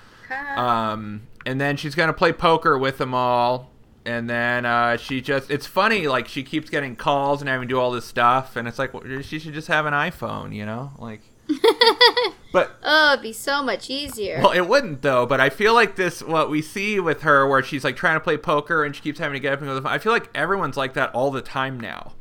[0.58, 3.70] Um, and then she's gonna play poker with them all,
[4.06, 6.08] and then uh, she just—it's funny.
[6.08, 8.94] Like she keeps getting calls and having to do all this stuff, and it's like
[8.94, 11.22] well, she should just have an iPhone, you know, like.
[12.52, 14.40] but Oh, it'd be so much easier.
[14.42, 15.26] well, it wouldn't though.
[15.26, 18.20] But I feel like this, what we see with her, where she's like trying to
[18.20, 19.74] play poker and she keeps having to get up and go.
[19.74, 19.92] to the phone.
[19.94, 22.14] I feel like everyone's like that all the time now.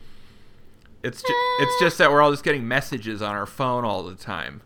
[1.02, 1.84] It's ju- it's uh.
[1.84, 4.62] just that we're all just getting messages on our phone all the time.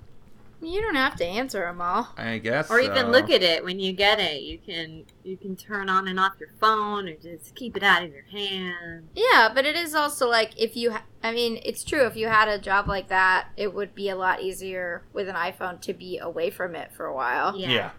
[0.60, 2.08] You don't have to answer them all.
[2.16, 2.70] I guess.
[2.70, 4.42] Or even look at it when you get it.
[4.42, 8.02] You can you can turn on and off your phone, or just keep it out
[8.02, 9.08] of your hand.
[9.14, 12.06] Yeah, but it is also like if you, ha- I mean, it's true.
[12.06, 15.36] If you had a job like that, it would be a lot easier with an
[15.36, 17.56] iPhone to be away from it for a while.
[17.56, 17.68] Yeah.
[17.68, 17.90] Yeah.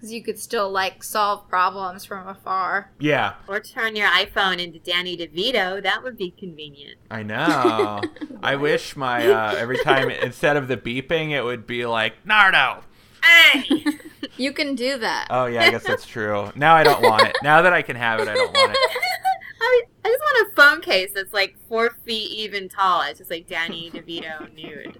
[0.00, 2.90] Because you could still like solve problems from afar.
[2.98, 3.34] Yeah.
[3.46, 5.82] Or turn your iPhone into Danny DeVito.
[5.82, 6.96] That would be convenient.
[7.10, 8.00] I know.
[8.42, 12.82] I wish my uh, every time instead of the beeping, it would be like Nardo.
[13.22, 13.84] Hey!
[14.36, 15.26] You can do that.
[15.28, 16.50] Oh yeah, I guess that's true.
[16.56, 17.36] Now I don't want it.
[17.42, 18.78] Now that I can have it, I don't want it.
[19.60, 23.02] I, I just want a phone case that's like four feet even tall.
[23.02, 24.98] It's just like Danny DeVito nude.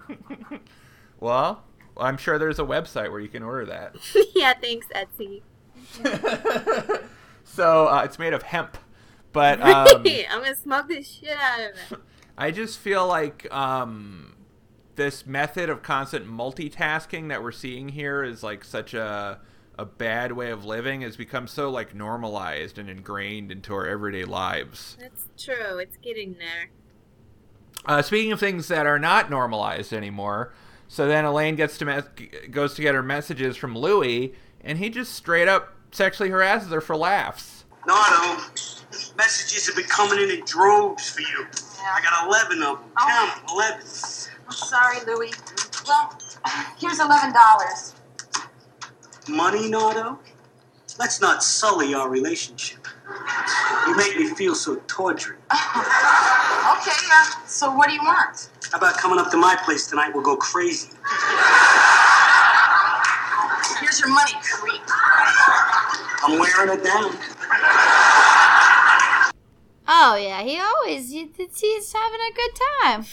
[1.21, 1.63] Well,
[2.01, 3.97] I'm sure there's a website where you can order that.
[4.35, 5.43] yeah, thanks, Etsy.
[7.45, 8.79] so uh, it's made of hemp,
[9.33, 11.99] but um, I'm gonna smoke this shit out of it.
[12.39, 14.35] I just feel like um,
[14.97, 19.41] this method of constant multitasking that we're seeing here is like such a
[19.81, 24.27] a bad way of living has become so like normalized and ingrained into our everyday
[24.27, 24.99] lives.
[25.01, 25.79] That's true.
[25.79, 26.69] It's getting there.
[27.87, 30.53] Uh, speaking of things that are not normalized anymore,
[30.93, 34.91] so then Elaine gets to me- goes to get her messages from Louis, and he
[34.91, 37.65] just straight up sexually harasses her for laughs.
[37.87, 38.43] Nardo,
[39.17, 41.47] messages have been coming in in droves for you.
[41.81, 42.89] I got 11 of them.
[42.99, 43.07] Oh.
[43.09, 43.81] Count 'em, 11.
[44.47, 45.31] I'm sorry, Louie.
[45.87, 46.19] Well,
[46.77, 47.95] here's eleven dollars.
[49.29, 50.19] Money, Nardo?
[50.99, 52.80] Let's not sully our relationship.
[53.87, 55.37] You make me feel so tawdry.
[56.71, 58.49] Okay, uh, so what do you want?
[58.71, 60.13] How about coming up to my place tonight?
[60.15, 60.89] We'll go crazy.
[63.81, 64.81] Here's your money, creep.
[66.23, 67.17] I'm wearing it down.
[69.89, 72.51] Oh yeah, he always he, he's having a good
[72.83, 73.05] time.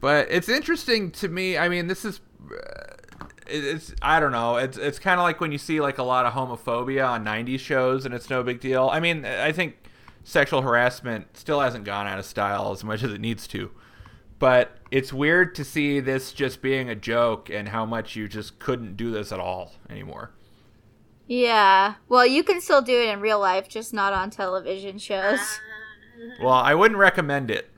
[0.00, 1.58] But it's interesting to me.
[1.58, 2.20] I mean, this is
[2.50, 2.77] it-
[3.48, 4.56] it's I don't know.
[4.56, 7.60] It's it's kind of like when you see like a lot of homophobia on '90s
[7.60, 8.88] shows, and it's no big deal.
[8.90, 9.76] I mean, I think
[10.24, 13.70] sexual harassment still hasn't gone out of style as much as it needs to.
[14.38, 18.58] But it's weird to see this just being a joke and how much you just
[18.58, 20.30] couldn't do this at all anymore.
[21.26, 21.94] Yeah.
[22.08, 25.40] Well, you can still do it in real life, just not on television shows.
[26.42, 27.70] Well, I wouldn't recommend it.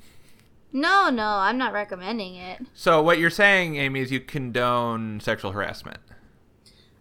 [0.73, 2.61] No, no, I'm not recommending it.
[2.75, 5.99] So what you're saying, Amy, is you condone sexual harassment.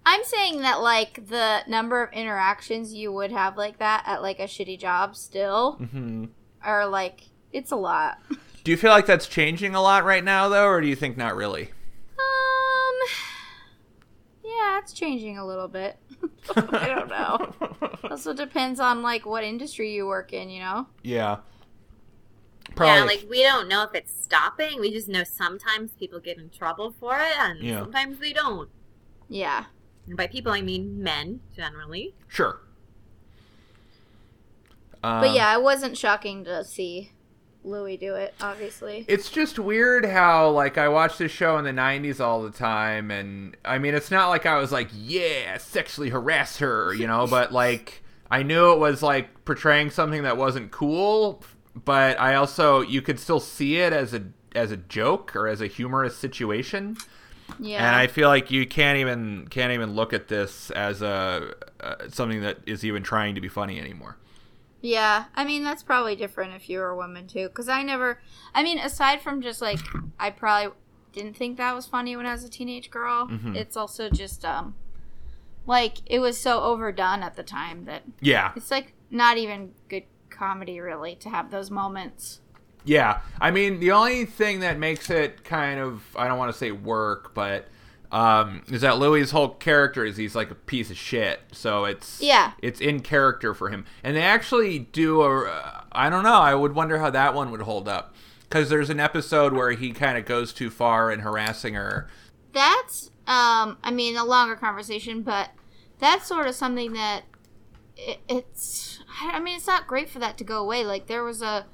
[0.06, 4.40] I'm saying that like the number of interactions you would have like that at like
[4.40, 6.26] a shitty job still hmm
[6.64, 7.22] are like
[7.54, 8.18] it's a lot.
[8.64, 11.16] Do you feel like that's changing a lot right now, though, or do you think
[11.16, 11.70] not really?
[12.18, 13.08] Um
[14.44, 15.98] Yeah, it's changing a little bit.
[16.56, 17.54] I don't know.
[18.10, 20.88] Also depends on like what industry you work in, you know?
[21.04, 21.38] Yeah.
[22.88, 24.80] Yeah, like we don't know if it's stopping.
[24.80, 27.80] We just know sometimes people get in trouble for it, and Yeah.
[27.82, 28.70] sometimes they don't.
[29.28, 29.66] Yeah.
[30.08, 32.16] And by people, I mean men generally.
[32.28, 32.60] Sure.
[35.02, 37.12] But Um, yeah, it wasn't shocking to see
[37.64, 39.06] Louis do it, obviously.
[39.08, 43.12] It's just weird how like I watched this show in the '90s all the time,
[43.12, 47.28] and I mean, it's not like I was like, "Yeah, sexually harass her," you know,
[47.28, 51.44] but like I knew it was like portraying something that wasn't cool,
[51.86, 54.24] but I also you could still see it as a
[54.56, 56.98] as a joke or as a humorous situation.
[57.60, 57.86] Yeah.
[57.86, 61.96] And I feel like you can't even can't even look at this as a uh,
[62.10, 64.18] something that is even trying to be funny anymore.
[64.82, 67.48] Yeah, I mean that's probably different if you were a woman too.
[67.50, 68.22] Because I never,
[68.54, 69.80] I mean, aside from just like,
[70.20, 70.74] I probably
[71.12, 73.28] didn't think that was funny when I was a teenage girl.
[73.28, 73.56] Mhm.
[73.56, 74.76] It's also just um,
[75.66, 80.04] like it was so overdone at the time that Yeah, it's like not even good
[80.40, 82.40] comedy really to have those moments.
[82.86, 83.20] yeah.
[83.42, 86.72] I mean, the only thing that makes it kind of I don't want to say
[86.72, 87.68] work, but
[88.12, 91.42] um, is that Louis' whole character is he's like a piece of shit.
[91.52, 92.54] So it's Yeah.
[92.62, 95.86] it's in character for him, and they actually do a.
[95.92, 96.40] I don't know.
[96.40, 98.16] I would wonder how that one would hold up.
[98.42, 102.08] Because there's an episode where he kind of goes too far in harassing her.
[102.52, 105.52] That's, um, I mean, a longer conversation, but
[106.00, 107.26] that's sort of something that
[107.96, 108.99] it, it's.
[109.22, 110.84] I mean, it's not great for that to go away.
[110.84, 111.66] Like there was a,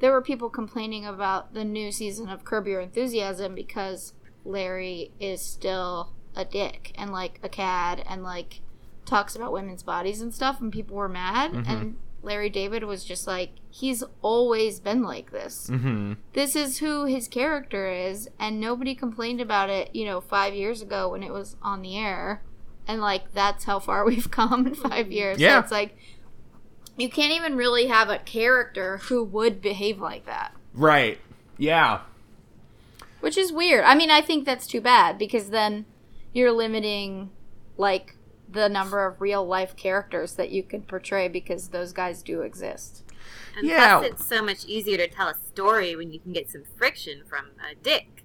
[0.00, 4.12] there were people complaining about the new season of Curb Your Enthusiasm because
[4.44, 8.60] Larry is still a dick and like a cad and like
[9.04, 11.52] talks about women's bodies and stuff, and people were mad.
[11.66, 16.12] And Larry David was just like, he's always been like this Mm-hmm.
[16.34, 20.82] this is who his character is and nobody complained about it you know five years
[20.82, 22.42] ago when it was on the air
[22.86, 25.54] and like that's how far we've come in five years Yeah.
[25.54, 25.96] so it's like
[26.96, 31.18] you can't even really have a character who would behave like that Right.
[31.58, 32.00] Yeah.
[33.20, 35.84] which is weird i mean i think that's too bad because then
[36.32, 37.30] you're limiting
[37.76, 38.16] like
[38.48, 43.02] the number of real life characters that you can portray because those guys do exist
[43.56, 43.98] And Yeah.
[44.00, 47.22] plus, it's so much easier to tell a story when you can get some friction
[47.26, 48.24] from a dick.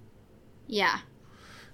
[0.66, 1.00] yeah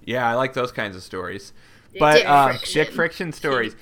[0.05, 1.53] Yeah, I like those kinds of stories.
[1.93, 2.75] Dick But um, friction.
[2.85, 3.75] dick friction stories.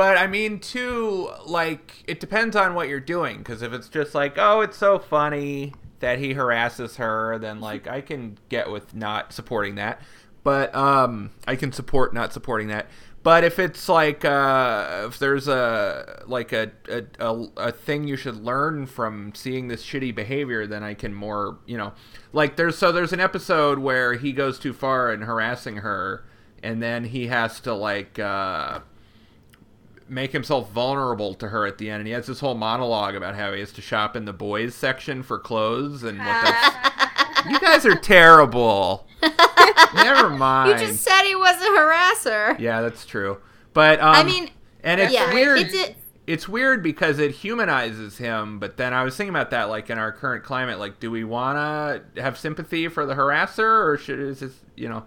[0.00, 3.36] But I mean, too, like it depends on what you're doing.
[3.36, 7.86] Because if it's just like, oh, it's so funny that he harasses her, then like
[7.86, 10.00] I can get with not supporting that.
[10.42, 12.86] But um, I can support not supporting that.
[13.22, 18.16] But if it's like uh, if there's a like a, a, a, a thing you
[18.16, 21.92] should learn from seeing this shitty behavior, then I can more you know
[22.32, 26.24] like there's so there's an episode where he goes too far in harassing her,
[26.62, 28.80] and then he has to like uh,
[30.10, 33.34] make himself vulnerable to her at the end, and he has this whole monologue about
[33.36, 37.46] how he has to shop in the boys section for clothes and what that's.
[37.50, 39.06] you guys are terrible.
[39.94, 40.80] Never mind.
[40.80, 43.38] you just said he was a harasser Yeah, that's true.
[43.72, 44.50] But um, I mean,
[44.82, 45.60] and it's yeah, weird.
[45.60, 45.94] it's a-
[46.26, 48.60] it's weird because it humanizes him.
[48.60, 51.24] But then I was thinking about that, like in our current climate, like, do we
[51.24, 51.56] want
[52.14, 55.04] to have sympathy for the harasser, or should is this, you know,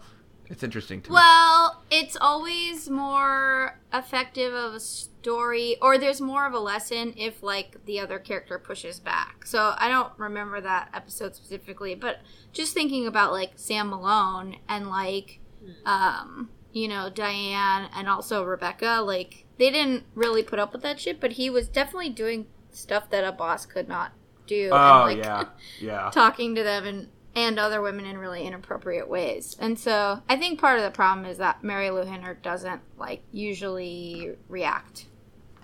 [0.54, 1.16] it's interesting to me.
[1.16, 7.42] Well, it's always more effective of a story, or there's more of a lesson if,
[7.42, 9.48] like, the other character pushes back.
[9.48, 12.20] So I don't remember that episode specifically, but
[12.52, 15.40] just thinking about, like, Sam Malone and, like,
[15.88, 21.00] um, you know, Diane and also Rebecca, like, they didn't really put up with that
[21.00, 24.12] shit, but he was definitely doing stuff that a boss could not
[24.46, 24.70] do.
[24.72, 25.46] Oh and, like, yeah,
[25.80, 26.12] yeah.
[26.14, 29.56] talking to them and and other women in really inappropriate ways.
[29.60, 34.36] And so I think part of the problem is that Marilu Henner doesn't like usually
[34.48, 35.06] react.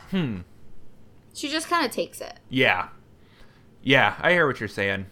[0.09, 0.39] Hmm.
[1.33, 2.39] She just kind of takes it.
[2.49, 2.89] Yeah.
[3.83, 5.05] Yeah, I hear what you're saying.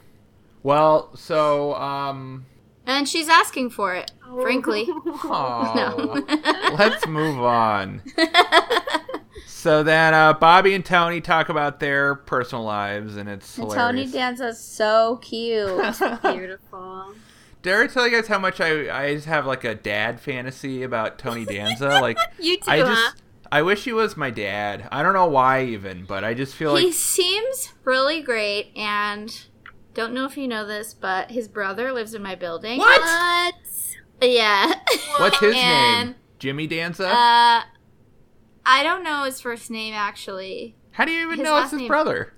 [0.63, 2.46] Well, so um
[2.86, 4.88] And she's asking for it, frankly.
[5.24, 6.24] No.
[6.78, 8.02] let's move on.
[9.58, 14.04] So then uh, Bobby and Tony talk about their personal lives and it's And Tony
[14.04, 14.12] hilarious.
[14.12, 15.67] Danza's so cute.
[16.22, 17.15] Beautiful.
[17.63, 20.20] Did I ever tell you guys how much I I just have like a dad
[20.20, 21.88] fantasy about Tony Danza?
[22.02, 22.86] Like You too, I huh?
[22.86, 24.88] just I wish he was my dad.
[24.91, 28.72] I don't know why even, but I just feel he like he seems really great
[28.78, 29.36] and
[29.96, 32.78] don't know if you know this, but his brother lives in my building.
[32.78, 33.02] What?
[33.02, 33.56] What?
[34.22, 34.72] Yeah.
[35.17, 36.15] what's his And, name?
[36.38, 37.08] Jimmy Danza?
[37.10, 37.62] Uh
[38.68, 40.76] I don't know his first name actually.
[40.92, 42.34] how do you even his know it's his name- brother?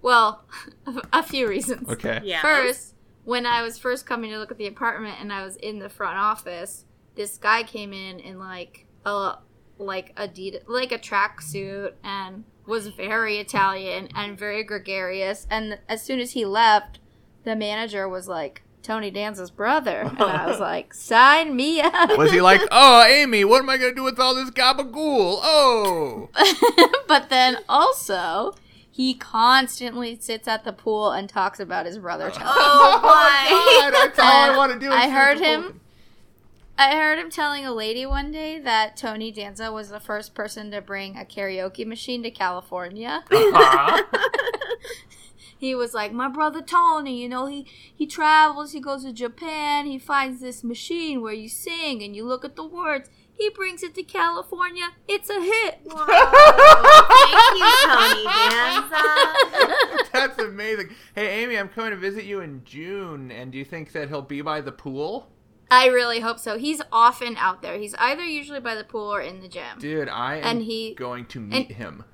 [0.00, 0.44] Well,
[1.12, 1.88] a few reasons.
[1.88, 2.20] Okay.
[2.24, 2.40] Yeah.
[2.40, 5.78] First, when I was first coming to look at the apartment and I was in
[5.78, 6.84] the front office,
[7.14, 9.36] this guy came in in like a
[9.78, 10.28] like a
[10.66, 15.46] like a tracksuit and was very Italian and very gregarious.
[15.50, 17.00] And as soon as he left,
[17.44, 22.32] the manager was like Tony Danza's brother, and I was like, "Sign me up." Was
[22.32, 26.28] he like, "Oh, Amy, what am I gonna do with all this gabagool?" Oh,
[27.08, 28.54] but then also.
[28.94, 32.30] He constantly sits at the pool and talks about his brother.
[32.30, 32.44] Tony.
[32.46, 33.48] Oh my
[33.80, 34.92] God, that's all I want to do.
[34.92, 35.62] I heard him.
[35.62, 35.72] pool.
[36.76, 40.70] I heard him telling a lady one day that Tony Danza was the first person
[40.72, 43.24] to bring a karaoke machine to California.
[43.30, 44.02] Uh-huh.
[45.62, 49.86] He was like, "My brother Tony, you know, he he travels, he goes to Japan,
[49.86, 53.08] he finds this machine where you sing and you look at the words.
[53.32, 54.88] He brings it to California.
[55.08, 59.02] It's a hit." Thank you, Tony Danza.
[60.12, 60.90] That's amazing.
[61.14, 64.22] Hey, Amy, I'm coming to visit you in June, and do you think that he'll
[64.22, 65.28] be by the pool?
[65.70, 66.58] I really hope so.
[66.58, 67.78] He's often out there.
[67.78, 69.78] He's either usually by the pool or in the gym.
[69.78, 72.04] Dude, I am And he- going to meet and- him.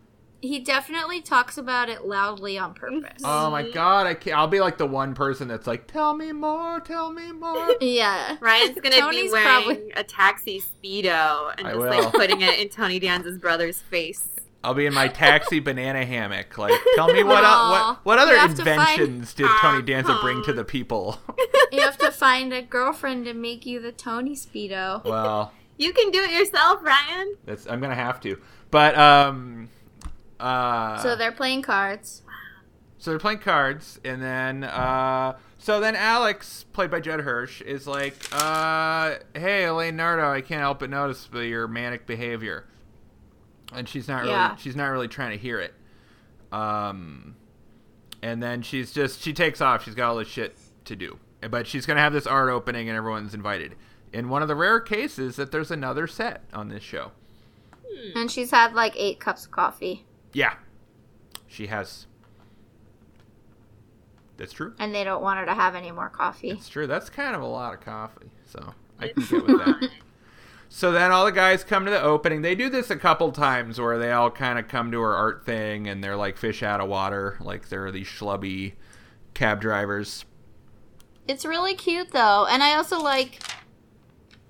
[0.40, 3.22] He definitely talks about it loudly on purpose.
[3.24, 4.36] Oh my god, I can't.
[4.38, 8.36] I'll be like the one person that's like, "Tell me more, tell me more." yeah.
[8.40, 11.88] Ryan's gonna Tony's be wearing probably- a taxi speedo and I just will.
[12.04, 14.28] like putting it in Tony Danza's brother's face.
[14.62, 16.56] I'll be in my taxi banana hammock.
[16.58, 17.98] Like, tell me what Aw.
[18.02, 21.18] what what other You have to find- inventions did Tony Danza bring to the people?
[21.72, 25.04] You have to find a girlfriend to make you the Tony Speedo.
[25.04, 27.34] well, You can do it yourself, Ryan.
[27.44, 28.40] that's I'm gonna have to.
[28.70, 29.68] But um,
[30.40, 32.22] uh, So they're playing cards.
[32.98, 37.86] So they're playing cards, and then uh, so then Alex, played by Judd Hirsch, is
[37.86, 42.66] like, uh, "Hey, Elaine Nardo, I can't help but notice your manic behavior,"
[43.72, 44.56] and she's not really Yeah.
[44.56, 45.74] she's not really trying to hear it.
[46.50, 47.36] Um,
[48.20, 49.84] and then she's just she takes off.
[49.84, 51.18] She's got all this shit to do,
[51.50, 53.76] but she's gonna have this art opening, and everyone's invited.
[54.12, 57.12] In one of the rare cases that there's another set on this show.
[58.16, 60.04] And she's had like eight cups of coffee.
[60.32, 60.54] Yeah,
[61.46, 62.06] she has.
[64.36, 64.74] That's true.
[64.78, 66.50] And they don't want her to have any more coffee.
[66.50, 66.86] It's true.
[66.86, 68.30] That's kind of a lot of coffee.
[68.46, 69.90] So I can get with that.
[70.68, 72.42] So then all the guys come to the opening.
[72.42, 75.44] They do this a couple times where they all kind of come to her art
[75.44, 77.38] thing and they're like fish out of water.
[77.40, 78.74] Like they're these schlubby
[79.34, 80.24] cab drivers.
[81.26, 82.46] It's really cute though.
[82.46, 83.42] And I also like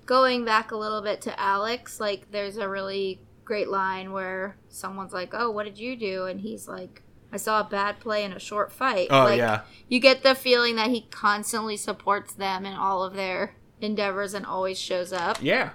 [0.05, 1.99] going back a little bit to Alex.
[1.99, 6.39] Like there's a really great line where someone's like, "Oh, what did you do?" and
[6.41, 7.01] he's like,
[7.33, 9.61] "I saw a bad play in a short fight." Oh, like, yeah.
[9.87, 14.45] You get the feeling that he constantly supports them in all of their endeavors and
[14.45, 15.39] always shows up.
[15.41, 15.71] Yeah.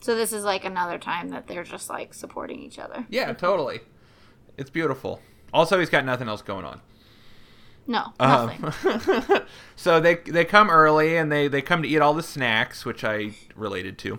[0.00, 3.06] So this is like another time that they're just like supporting each other.
[3.08, 3.80] Yeah, totally.
[4.56, 5.22] It's beautiful.
[5.52, 6.80] Also, he's got nothing else going on.
[7.86, 9.42] No, Um, nothing.
[9.76, 13.04] so they they come early and they they come to eat all the snacks, which
[13.04, 14.18] I related to.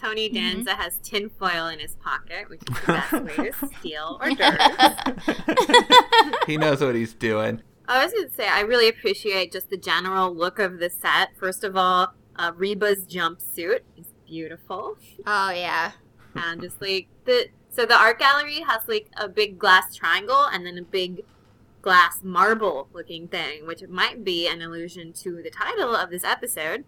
[0.00, 0.34] Tony Mm-hmm.
[0.64, 5.26] Danza has tinfoil in his pocket, which is the best way to steal hors d'oeuvres.
[6.46, 7.62] he knows what he's doing.
[7.88, 11.30] I was going to say, I really appreciate just the general look of the set.
[11.38, 14.96] First of all, uh, Reba's jumpsuit is beautiful.
[15.26, 15.92] oh yeah.
[16.34, 20.66] and just like the so the art gallery has like a big glass triangle and
[20.66, 21.22] then a big
[21.80, 26.84] glass marble looking thing which might be an allusion to the title of this episode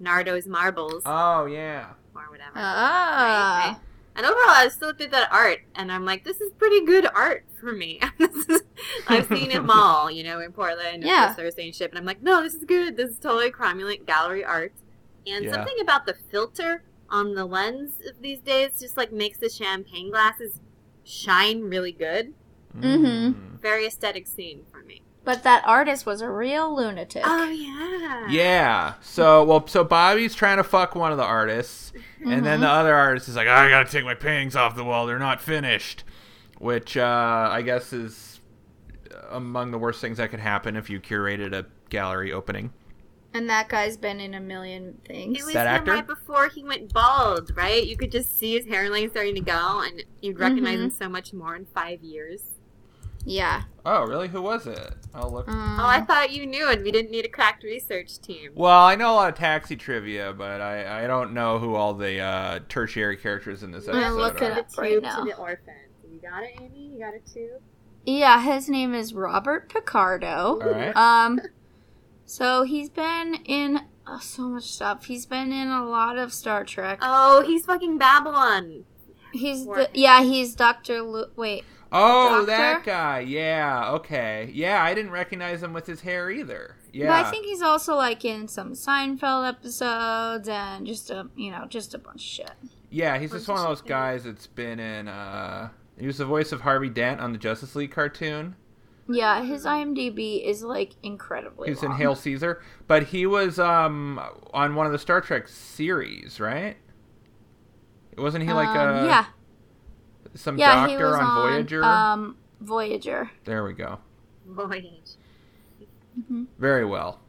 [0.00, 1.90] nardo's marbles Oh yeah.
[2.18, 3.58] Or whatever Ah.
[3.58, 3.76] Right, right.
[4.16, 7.06] and overall i still looked at that art and i'm like this is pretty good
[7.14, 8.00] art for me
[9.08, 11.10] i've seen it all, you know in portland Yeah.
[11.28, 11.34] yeah.
[11.34, 14.44] thursday and shit and i'm like no this is good this is totally cromulent gallery
[14.44, 14.72] art
[15.26, 15.52] and Yeah.
[15.52, 20.10] something about the filter on the lens of these days just like makes the champagne
[20.10, 20.60] glasses
[21.04, 22.34] shine really good.
[22.76, 23.60] Mhm.
[23.60, 25.02] Very aesthetic scene for me.
[25.26, 27.22] But that artist was a real lunatic.
[27.26, 28.26] Oh yeah.
[28.30, 28.94] Yeah.
[29.02, 31.92] So well, so Bobby's trying to fuck one of the artists,
[32.24, 35.04] and then the other artist is like, "I gotta take my paintings off the wall;
[35.06, 36.04] they're not finished,"
[36.58, 38.40] which uh, I guess is
[39.30, 42.72] among the worst things that could happen if you curated a gallery opening.
[43.34, 45.44] And that guy's been in a million It things.
[45.44, 45.92] was That him actor?
[45.92, 47.84] right before he went bald, right?
[47.84, 51.32] You could just see his hairline starting to go, and you'd recognize him so much
[51.34, 52.42] more in five years.
[53.28, 53.64] Yeah.
[53.84, 54.28] Oh, really?
[54.28, 54.94] Who was it?
[55.14, 55.48] I'll look.
[55.48, 58.52] Um, Oh, I thought you knew, and we didn't need a cracked research team.
[58.54, 61.92] Well, I know a lot of taxi trivia, but I, I don't know who all
[61.94, 64.44] the uh, tertiary characters in this I'm gonna episode look are.
[64.46, 65.18] it The up right tube now.
[65.18, 65.74] to the orphan.
[66.10, 66.92] You got it, Amy?
[66.94, 67.50] You got it too?
[68.04, 70.60] yeah, his name is Robert Picardo.
[70.62, 70.96] All right.
[70.96, 71.40] Um,
[72.24, 75.06] so he's been in uh, so much stuff.
[75.06, 76.98] He's been in a lot of Star Trek.
[77.02, 78.84] Oh, he's fucking Babylon.
[79.32, 81.02] he's poor the yeah, he's Doctor.
[81.02, 82.46] Lu- wait, Oh, Doctor?
[82.46, 83.20] that guy.
[83.20, 83.90] Yeah.
[83.92, 84.50] Okay.
[84.52, 86.76] Yeah, I didn't recognize him with his hair either.
[86.92, 87.06] Yeah.
[87.06, 91.66] but I think he's also like in some Seinfeld episodes and just a you know
[91.68, 92.52] just a bunch of shit.
[92.90, 95.08] Yeah, he's just one of those guys that's been in.
[95.08, 95.68] uh
[95.98, 98.56] He was the voice of Harvey Dent on the Justice League cartoon.
[99.08, 101.68] Yeah, his IMDb is like incredibly.
[101.68, 101.92] He's was in.
[101.92, 104.20] Hail Caesar, but he was um
[104.52, 106.76] on one of the Star Trek series, right?
[108.18, 109.26] Wasn't he like Um, a yeah,
[110.36, 111.84] some yeah, he doctor was on Voyager?
[111.84, 113.30] Um, Voyager.
[113.44, 113.98] there we go.
[114.46, 115.16] Voyage.
[116.58, 117.20] Very well.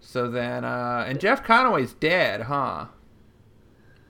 [0.00, 2.86] So then, uh and Jeff Conaway's dead, huh?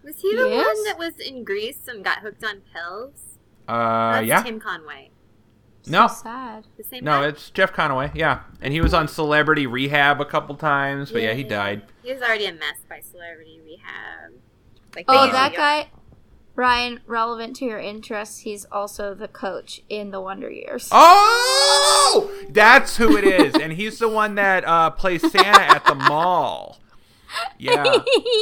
[0.04, 0.66] Was he the Yes?
[0.66, 3.38] one that was in Grease and got hooked on pills?
[3.66, 4.42] Uh, That's yeah.
[4.42, 5.10] Tim Conway.
[5.88, 6.06] No.
[6.08, 6.66] Sad.
[6.76, 7.28] The same No, guy?
[7.28, 8.14] it's Jeff Conaway.
[8.14, 11.82] Yeah, and he was on Celebrity Rehab a couple times, but yeah, he died.
[12.02, 14.32] He was already a mess by Celebrity Rehab.
[14.94, 15.90] Like Oh, they that usually guy,
[16.56, 17.00] Ryan.
[17.06, 20.88] Relevant to your interests, he's also the coach in the Wonder Years.
[20.90, 25.94] Oh, that's who it is, and he's the one that uh, plays Santa at the
[25.94, 26.78] mall.
[27.58, 27.84] Yeah.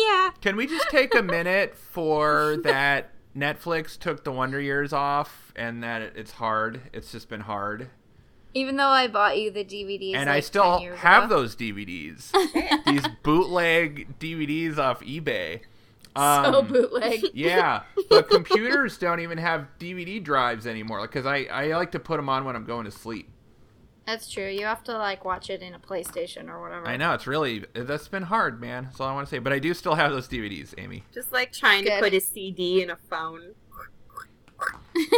[0.06, 0.30] yeah.
[0.40, 3.10] Can we just take a minute for that?
[3.36, 6.82] Netflix took the Wonder Years off, and that it's hard.
[6.92, 7.88] It's just been hard,
[8.52, 11.36] Even though I bought you the DVDs, and like I 10 still years have ago.
[11.40, 12.30] those DVDs.
[12.86, 15.62] These bootleg DVDs off eBay.
[16.16, 17.22] so Um, bootleg.
[17.34, 21.02] Yeah, but computers don't even have DVD drives anymore.
[21.02, 23.30] Because I, I like to put them on when I'm going to sleep.
[24.06, 24.48] That's true.
[24.48, 26.86] You have to like watch it in a PlayStation or whatever.
[26.86, 28.84] I know it's really that's been hard, man.
[28.84, 29.38] That's all I want to say.
[29.38, 31.04] But I do still have those DVDs, Amy.
[31.12, 33.54] Just like trying to put a CD in a phone.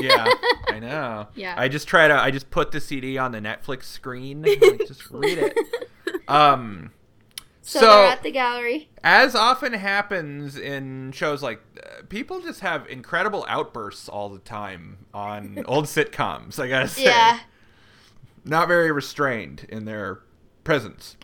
[0.01, 0.27] Yeah,
[0.69, 1.29] I know.
[1.35, 1.55] Yeah.
[1.57, 2.15] I just try to.
[2.15, 4.45] I just put the CD on the Netflix screen.
[4.47, 5.59] and, like, just read it.
[6.29, 6.93] Um.
[7.69, 8.89] So, So- they're at the gallery.
[9.03, 14.99] As often happens in shows like, uh, people just have incredible outbursts all the time
[15.13, 16.61] on old sitcoms.
[16.61, 17.41] I gotta say, Yeah.
[18.45, 20.21] not very restrained in their
[20.63, 21.17] presence.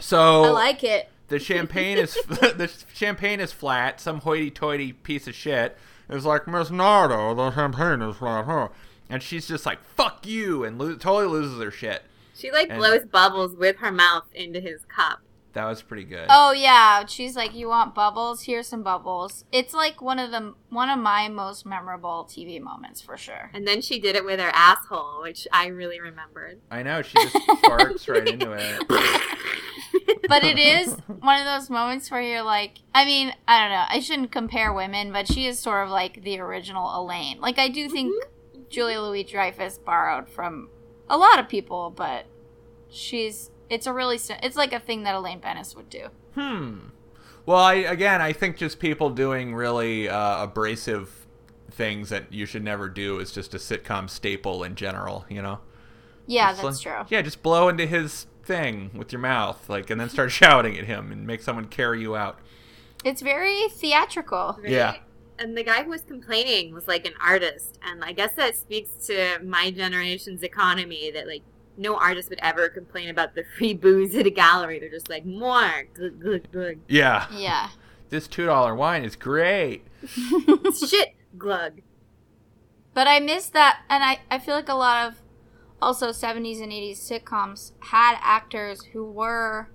[0.00, 1.08] So I like it.
[1.28, 4.00] the champagne is the champagne is flat.
[4.00, 7.32] Some hoity-toity piece of shit is like Miss Nardo.
[7.34, 8.68] The champagne is flat, huh?
[9.08, 12.02] And she's just like "fuck you" and lo- totally loses her shit.
[12.34, 15.20] She like And- blows bubbles with her mouth into his cup.
[15.52, 16.26] That was pretty good.
[16.28, 18.44] Oh yeah, she's like, "You want bubbles?
[18.44, 23.00] Here's some bubbles." It's like one of the one of my most memorable TV moments
[23.00, 23.50] for sure.
[23.52, 26.60] And then she did it with her asshole, which I really remembered.
[26.70, 27.34] I know she just
[27.64, 29.26] farts right into it.
[30.30, 33.84] But it is one of those moments where you're like, I mean, I don't know.
[33.88, 37.40] I shouldn't compare women, but she is sort of like the original Elaine.
[37.40, 38.60] Like I do think mm-hmm.
[38.68, 40.68] Julia Louis Dreyfus borrowed from
[41.08, 42.26] a lot of people, but
[42.88, 46.08] she's it's a really it's like a thing that Elaine Benes would do.
[46.34, 46.78] Hmm.
[47.46, 51.26] Well, I again, I think just people doing really uh, abrasive
[51.70, 55.24] things that you should never do is just a sitcom staple in general.
[55.30, 55.60] You know.
[56.26, 57.06] Yeah, Just that's like- true.
[57.16, 60.84] Yeah, just blow into his thing with your mouth, like, and then start shouting at
[60.84, 62.38] him and make someone carry you out.
[63.04, 64.58] It's very theatrical.
[64.62, 64.70] Right?
[64.70, 64.96] Yeah.
[65.40, 67.78] And the guy who was complaining was like an artist.
[67.82, 71.42] And I guess that speaks to my generation's economy that like
[71.80, 74.78] no artist would ever complain about the free booze at a gallery.
[74.78, 75.86] They're just like, more.
[75.94, 76.80] Good, good, good.
[76.86, 77.26] Yeah.
[77.32, 77.70] Yeah.
[78.10, 79.84] This two dollar wine is great.
[80.06, 81.80] Shit, glug.
[82.92, 85.22] But I miss that, and I, I feel like a lot of
[85.80, 89.70] also 70s and 80s sitcoms had actors who were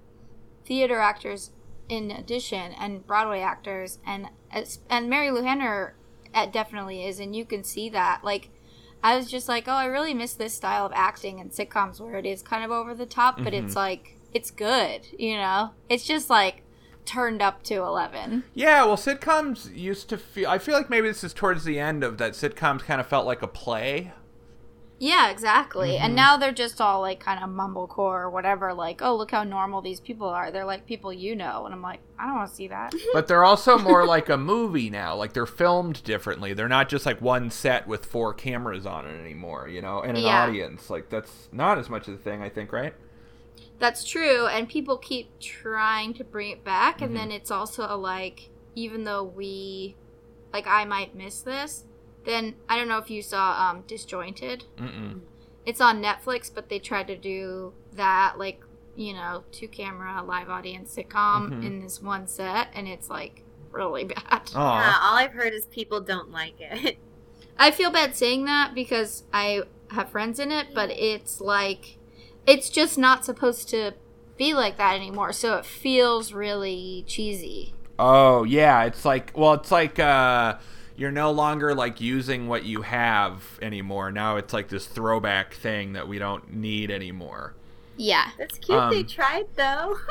[0.66, 1.52] theater actors
[1.88, 5.96] in addition and Broadway actors, and as- and Marilu Henner
[6.34, 8.22] uh, definitely is, and you can see that.
[8.24, 8.50] Like,
[9.06, 12.16] I was just like, oh, I really miss this style of acting in sitcoms where
[12.16, 13.78] it is kind of over the top, but it's mm-hmm.
[13.78, 15.70] like it's good, you know.
[15.90, 16.64] It's just like
[17.06, 18.46] turned up to 11.
[18.56, 20.50] Yeah, well, sitcoms used to feel.
[20.50, 22.32] I feel like maybe this is towards the end of that.
[22.32, 24.12] Sitcoms kind of felt like a play.
[24.98, 25.90] Yeah, exactly.
[25.90, 26.06] Mm-hmm.
[26.06, 28.74] And now they're just all like kind of mumblecore or whatever.
[28.74, 30.52] Like, oh, look how normal these people are.
[30.52, 32.94] They're like people you know, and I'm like, I don't want to see that.
[33.12, 35.16] But they're also more like a movie now.
[35.16, 36.54] Like they're filmed differently.
[36.54, 40.18] They're not just like one set with four cameras on it anymore, you know, and
[40.18, 40.44] an Yeah.
[40.44, 40.90] audience.
[40.90, 42.94] Like that's not as much of a thing, I think, right?
[43.80, 47.18] That's true, and people keep trying to bring it back, and Mm-hmm.
[47.18, 49.98] then it's also a, like, even though we,
[50.54, 51.84] like, I might miss this.
[52.26, 54.66] Then I don't know if you saw um, Disjointed.
[54.78, 55.22] Mm-mm.
[55.66, 58.62] It's on Netflix, but they tried to do that like
[58.96, 61.66] you know two camera live audience sitcom Mhm.
[61.66, 64.52] in this one set, and it's like really bad.
[64.56, 64.80] Aw.
[64.80, 66.98] Yeah, all I've heard is people don't like it.
[67.58, 69.62] I feel bad saying that because I
[69.92, 71.98] have friends in it, but it's like
[72.48, 73.94] it's just not supposed to
[74.38, 75.32] be like that anymore.
[75.34, 77.74] So it feels really cheesy.
[77.98, 80.56] Oh yeah, it's like well, it's like uh
[80.96, 84.12] you're no longer like using what you have anymore.
[84.12, 87.56] Now it's like this throwback thing that we don't need anymore.
[87.98, 88.32] Yeah.
[88.38, 88.90] That's cute.
[88.90, 89.98] they Um, tried though.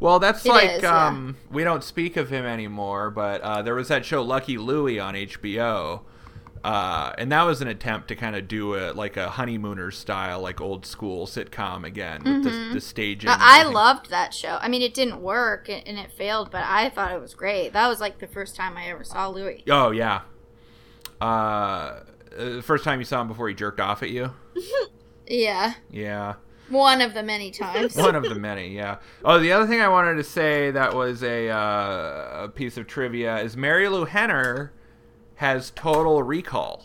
[0.00, 1.08] Well, that's It like is, yeah.
[1.08, 5.00] um we don't speak of him anymore, but uh, there was that show Lucky Louie
[5.00, 6.02] on HBO.
[6.68, 10.42] Uh, and that was an attempt to kind of do a like a honeymooner style,
[10.42, 13.30] like old school sitcom again with the, the staging.
[13.30, 13.40] Mm-hmm.
[13.42, 14.58] I loved that show.
[14.60, 17.72] I mean, it didn't work and and it failed, but I thought it was great.
[17.72, 19.64] That was like the first time I ever saw Louis.
[19.70, 20.20] Oh yeah.
[21.22, 22.00] Uh,
[22.36, 24.34] the first time you saw him before he jerked off at you.
[25.30, 25.74] Yeah.
[25.90, 26.36] Yeah.
[26.70, 27.96] One of the many times.
[27.96, 28.96] One of the many, yeah.
[29.22, 32.86] Oh, the other thing I wanted to say that was a, uh, a piece of
[32.86, 34.72] trivia is Marilu Henner
[35.38, 36.84] has total recall.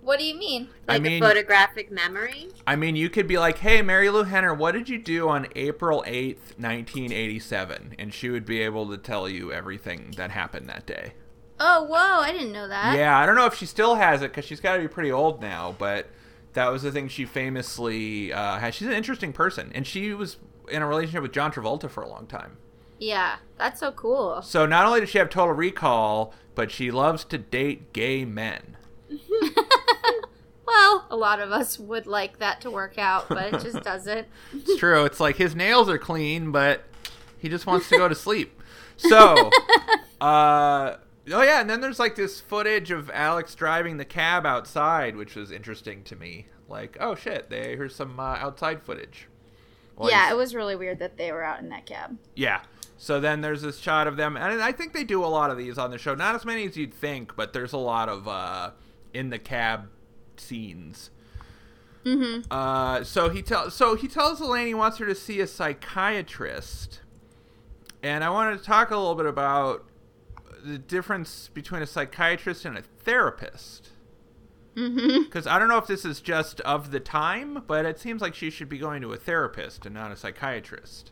[0.00, 0.68] what do you mean?
[0.88, 2.48] I like mean- a photographic memory.
[2.66, 6.02] I mean, you could be like, "Hey, Marilu Henner, what did you do on April
[6.06, 7.94] eighth, nineteen eighty-seven?
[7.98, 11.12] And she would be able to tell you everything that happened that day.
[11.60, 12.96] Oh, whoa, I didn't know that.
[12.96, 15.12] yeah, I don't know if she still has it because she's got to be pretty
[15.12, 16.08] old now, but
[16.54, 18.74] that was the thing she famously uh, has.
[18.74, 20.38] She's an interesting person, and she was
[20.68, 22.56] in a relationship with John Travolta for a long time.
[22.98, 24.42] Yeah, that's so cool.
[24.42, 28.76] So not only does she have total recall, but she loves to date gay men.
[30.64, 34.26] Well, a lot of us would like that to work out, but it just doesn't.
[34.54, 35.04] It's true.
[35.04, 36.84] It's like his nails are clean, but
[37.38, 38.58] he just wants to go to sleep.
[38.98, 39.50] So,
[40.20, 40.96] Uh
[41.32, 45.34] oh yeah, and then there's like this footage of Alex driving the cab outside, which
[45.34, 46.46] was interesting to me.
[46.68, 49.26] Like, oh shit, they here's some uh, outside footage.
[49.96, 52.16] Well, yeah, it was really weird that they were out in that cab.
[52.36, 52.60] Yeah.
[53.02, 55.58] So then there's this shot of them, and I think they do a lot of
[55.58, 56.14] these on the show.
[56.14, 58.70] Not as many as you'd think, but there's a lot of uh,
[59.12, 59.88] in the cab
[60.36, 61.10] scenes.
[62.04, 62.42] Mm-hmm.
[62.48, 67.00] Uh, so he tells so he tells Elaine he wants her to see a psychiatrist,
[68.04, 69.84] and I wanted to talk a little bit about
[70.64, 73.90] the difference between a psychiatrist and a therapist.
[74.76, 75.22] Mm-hmm.
[75.24, 78.36] Because I don't know if this is just of the time, but it seems like
[78.36, 81.10] she should be going to a therapist and not a psychiatrist.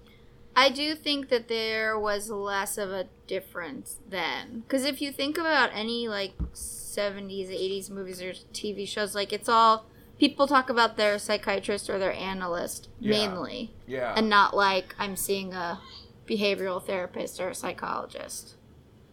[0.57, 4.61] I do think that there was less of a difference then.
[4.61, 9.49] Because if you think about any like 70s, 80s movies or TV shows, like it's
[9.49, 9.87] all
[10.19, 13.11] people talk about their psychiatrist or their analyst Yeah.
[13.11, 14.13] mainly, Yeah.
[14.17, 15.81] and not like I'm seeing a
[16.27, 18.55] behavioral therapist or a psychologist.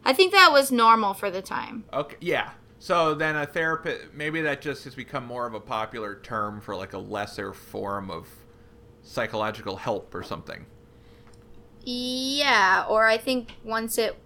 [0.03, 1.85] I think that was normal for the time.
[1.93, 2.51] Okay, yeah.
[2.79, 6.75] So then a therapist, maybe that just has become more of a popular term for
[6.75, 8.27] like a lesser form of
[9.03, 10.65] psychological help or something.
[11.89, 14.17] Yeah, or I think once it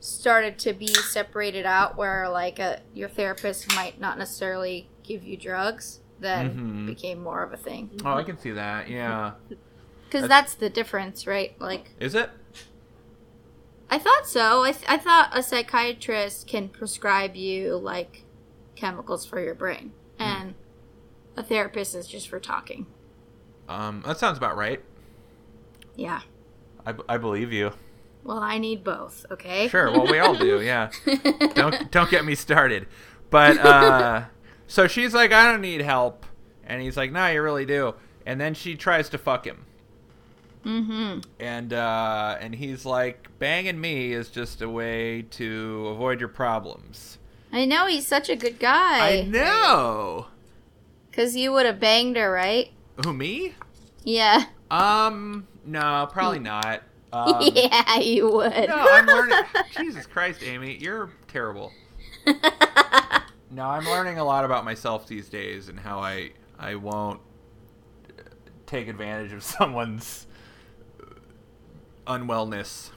[0.00, 5.36] started to be separated out, where like a your therapist might not necessarily give you
[5.36, 6.86] drugs, then Mhm.
[6.86, 7.90] became more of a thing.
[8.06, 8.88] Oh, I can see that.
[8.88, 9.32] Yeah.
[10.06, 11.54] Because that's the difference, right?
[11.60, 12.30] Like Is it?
[13.90, 14.62] I thought so.
[14.62, 18.24] I th- I thought a psychiatrist can prescribe you like
[18.76, 20.54] chemicals for your brain, and
[21.36, 22.86] a therapist is just for talking.
[23.68, 24.82] Um, that sounds about right.
[25.96, 26.22] Yeah.
[26.86, 27.72] I, I believe you.
[28.22, 29.26] Well, I need both.
[29.30, 29.68] Okay.
[29.68, 29.90] Sure.
[29.90, 30.60] Well, we all do.
[30.64, 30.90] Yeah.
[31.54, 32.86] don't don't get me started.
[33.30, 34.24] But uh,
[34.66, 36.24] so she's like, I don't need help,
[36.66, 37.94] and he's like, No, you really do.
[38.26, 39.66] And then she tries to fuck him.
[40.64, 41.20] mm-hmm.
[41.38, 47.18] and uh, and he's like, banging me is just a way to avoid your problems.
[47.52, 49.18] I know he's such a good guy.
[49.18, 50.26] I know.
[51.12, 52.70] Cause you would have banged her, right?
[53.04, 53.54] Who me?
[54.02, 54.46] Yeah.
[54.70, 56.82] Um, no, probably not.
[57.14, 58.68] Um, yeah, you would.
[58.68, 59.38] No, I'm learning.
[59.78, 61.70] Jesus Christ, Amy, you're terrible.
[63.52, 67.20] No, I'm learning a lot about myself these days and how I I won't
[68.08, 68.22] uh,
[68.66, 70.26] take advantage of someone's
[72.04, 72.90] unwellness.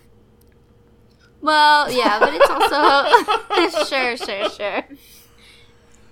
[1.42, 4.84] well, yeah, but it's also sure, sure, sure.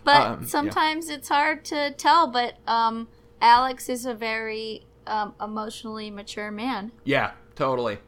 [0.03, 0.47] But Um, yeah.
[0.47, 2.27] sometimes it's hard to tell.
[2.27, 3.07] But um,
[3.41, 6.91] Alex is a very um, emotionally mature man.
[7.03, 7.99] Yeah, totally.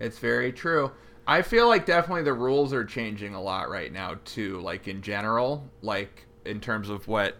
[0.00, 0.90] It's very true.
[1.26, 5.00] I feel like definitely the rules are changing a lot right now too, like in
[5.02, 7.36] general, like in terms of what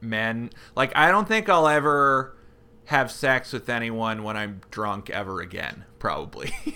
[0.00, 2.36] men like I don't think I'll ever
[2.86, 6.52] have sex with anyone when I'm drunk ever again, probably.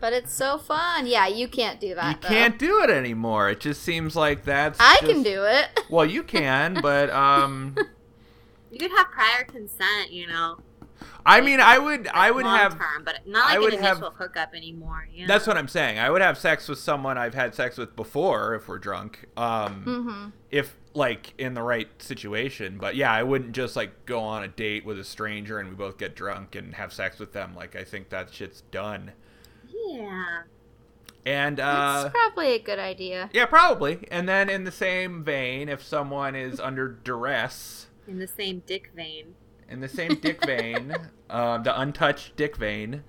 [0.00, 1.06] But it's so fun.
[1.06, 2.16] Yeah, you can't do that.
[2.16, 2.28] you though.
[2.28, 3.48] can't do it anymore.
[3.48, 5.66] It just seems like that's I just- can do it.
[5.88, 7.74] Well, you can, but um
[8.74, 10.58] You could have prior consent, you know.
[11.26, 13.82] I mean, I would I would long have term, but not I like would an
[13.82, 15.06] have- initial hookup anymore.
[15.12, 15.32] You know?
[15.32, 15.98] That's what I'm saying.
[15.98, 19.26] I would have sex with someone I've had sex with before if we're drunk.
[19.36, 20.28] Um, Mm-hmm.
[20.50, 22.78] if like in the right situation.
[22.78, 25.74] But yeah, I wouldn't just like go on a date with a stranger and we
[25.74, 27.54] both get drunk and have sex with them.
[27.54, 29.12] Like I think that shit's done.
[29.86, 30.42] Yeah.
[31.26, 33.30] And uh, That's probably a good idea.
[33.32, 34.06] yeah, probably.
[34.10, 38.90] And then in the same vein, if someone is under duress, In the same dick
[38.94, 39.34] vein.
[39.68, 40.94] in the same dick vein,
[41.30, 43.02] um, the untouched dick vein,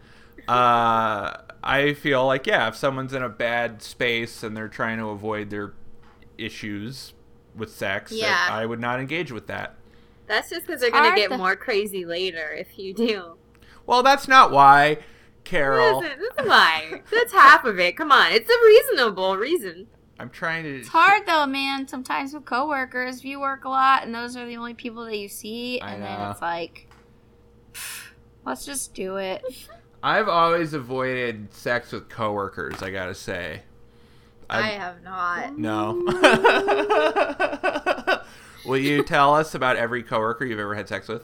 [0.47, 1.33] uh,
[1.63, 5.49] I feel like yeah, if someone's in a bad space and they're trying to avoid
[5.49, 5.73] their
[6.37, 7.13] issues
[7.55, 8.47] with sex, Yeah.
[8.49, 9.75] I would not engage with that.
[10.27, 13.37] That's just because they're gonna get to- more crazy later if you do.
[13.85, 14.97] Well, that's not why,
[15.43, 15.99] Carol.
[15.99, 17.01] Listen, this why.
[17.11, 17.95] That's half of it.
[17.97, 19.87] Come on, it's a reasonable reason.
[20.19, 20.79] I'm trying to.
[20.79, 21.87] It's hard though, man.
[21.87, 25.17] Sometimes with coworkers, if you work a lot and those are the only people that
[25.17, 26.07] you see, I and know.
[26.07, 26.87] then it's like,
[28.45, 29.43] let's just do it.
[30.03, 32.81] I've always avoided sex with coworkers.
[32.83, 33.61] I gotta say.
[34.49, 35.57] I have not.
[35.57, 36.03] No.
[38.65, 41.23] Will you tell us about every coworker you've ever had sex with?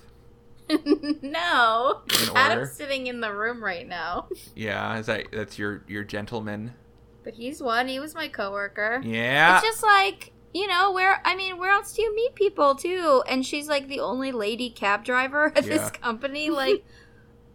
[1.22, 2.02] no.
[2.22, 2.40] In order?
[2.40, 6.74] Adam's sitting in the room right now, Yeah, is that that's your your gentleman?
[7.24, 7.88] But he's one.
[7.88, 9.02] He was my coworker.
[9.04, 9.58] Yeah.
[9.58, 13.24] It's just like you know where I mean, where else do you meet people too?
[13.28, 15.78] And she's like the only lady cab driver at Yeah.
[15.78, 16.50] this company.
[16.62, 16.84] Like,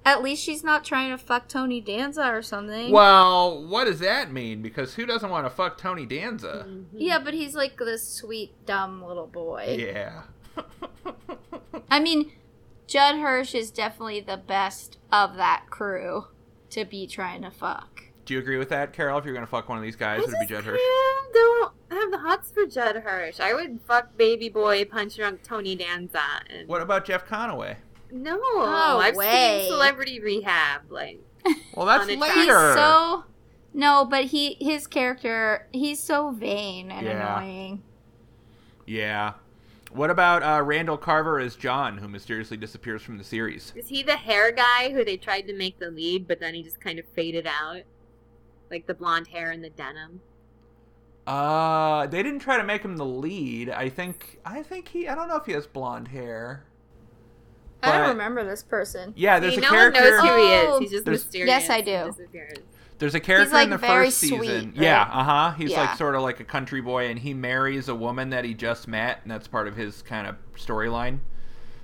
[0.05, 2.93] at least she's not trying to fuck Tony Danza or something.
[2.93, 4.63] Well, what does that mean?
[4.63, 6.65] Because who doesn't want to fuck Tony Danza?
[6.69, 6.97] Mm-hmm.
[6.97, 9.77] Yeah, but he's like this sweet, dumb little boy.
[9.81, 10.23] Yeah.
[11.91, 12.31] I mean,
[12.87, 16.27] Judd Hirsch is definitely the best of that crew
[16.71, 17.96] to be trying to fuck.
[18.27, 19.19] Do you agree with that, Carol?
[19.19, 20.79] If you're gonna fuck one of these guys, I would it be just Judd Hirsch?
[20.81, 23.41] kinda don't have the hots for Judd Hirsch.
[23.41, 26.21] I would fuck baby boy punch drunk Tony Danza.
[26.51, 27.77] And What about Jeff Conaway?
[28.11, 29.61] No, No I've way.
[29.63, 30.91] seen Celebrity Rehab.
[30.91, 31.21] Like,
[31.75, 32.35] Well, that's later.
[32.35, 33.25] He's so
[33.73, 37.39] no, but he his character he's so vain and Yeah.
[37.41, 37.83] annoying.
[38.87, 39.35] Yeah.
[39.93, 43.73] What about uh, Randall Carver as John, who mysteriously disappears from the series?
[43.77, 46.63] is he the hair guy who they tried to make the lead, but then he
[46.63, 47.83] just kind of faded out,
[48.71, 50.21] like the blonde hair and the denim?
[51.27, 53.69] Uh, they didn't try to make him the lead.
[53.71, 54.39] I think.
[54.45, 55.09] I think he.
[55.09, 56.65] I don't know if he has blonde hair.
[57.83, 59.13] I don't remember this person.
[59.17, 60.01] Yeah, there's See, a no character.
[60.01, 60.75] one knows who he Oh.
[60.77, 60.81] is.
[60.81, 61.49] He's just There's- mysterious.
[61.49, 62.17] Yes, I do.
[62.99, 64.39] There's a character like, in the very first season.
[64.39, 65.51] sweet, Yeah, uh huh.
[65.53, 65.83] He's Yeah.
[65.83, 68.89] like sort of like a country boy, and he marries a woman that he just
[68.89, 71.19] met, and that's part of his kind of storyline.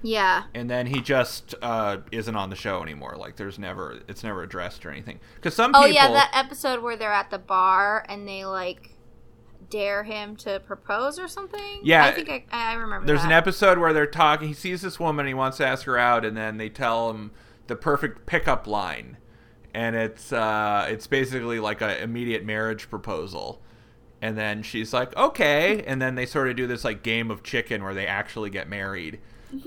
[0.03, 0.45] Yeah.
[0.55, 3.15] And then he just uh, isn't on the show anymore.
[3.17, 5.21] Like, there's never, it's never addressed or anything.
[5.37, 8.91] Because some Oh people, yeah, that episode where they're at the bar and they like
[9.71, 11.81] dare him to propose or something.
[11.83, 12.05] Yeah.
[12.05, 13.07] I think I, I remember.
[13.07, 13.29] There's that.
[13.29, 14.49] an episode where they're talking.
[14.49, 15.27] He sees this woman.
[15.27, 17.31] He wants to ask her out, and then they tell him
[17.69, 19.17] the perfect pickup line,
[19.73, 23.63] and it's uh, it's basically like an immediate marriage proposal.
[24.21, 27.43] And then she's like, "Okay," and then they sort of do this like game of
[27.43, 29.21] chicken where they actually get married,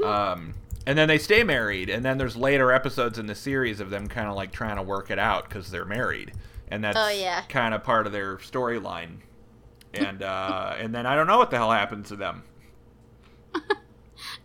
[0.04, 0.54] um,
[0.88, 1.90] and then they stay married.
[1.90, 4.84] And then there's later episodes in the series of them kind of like trying to
[4.84, 6.34] work it out because they're married,
[6.70, 7.42] and that's Oh, yeah.
[7.50, 9.18] kind of part of their storyline.
[9.94, 12.44] And uh, and then I don't know what the hell happens to them.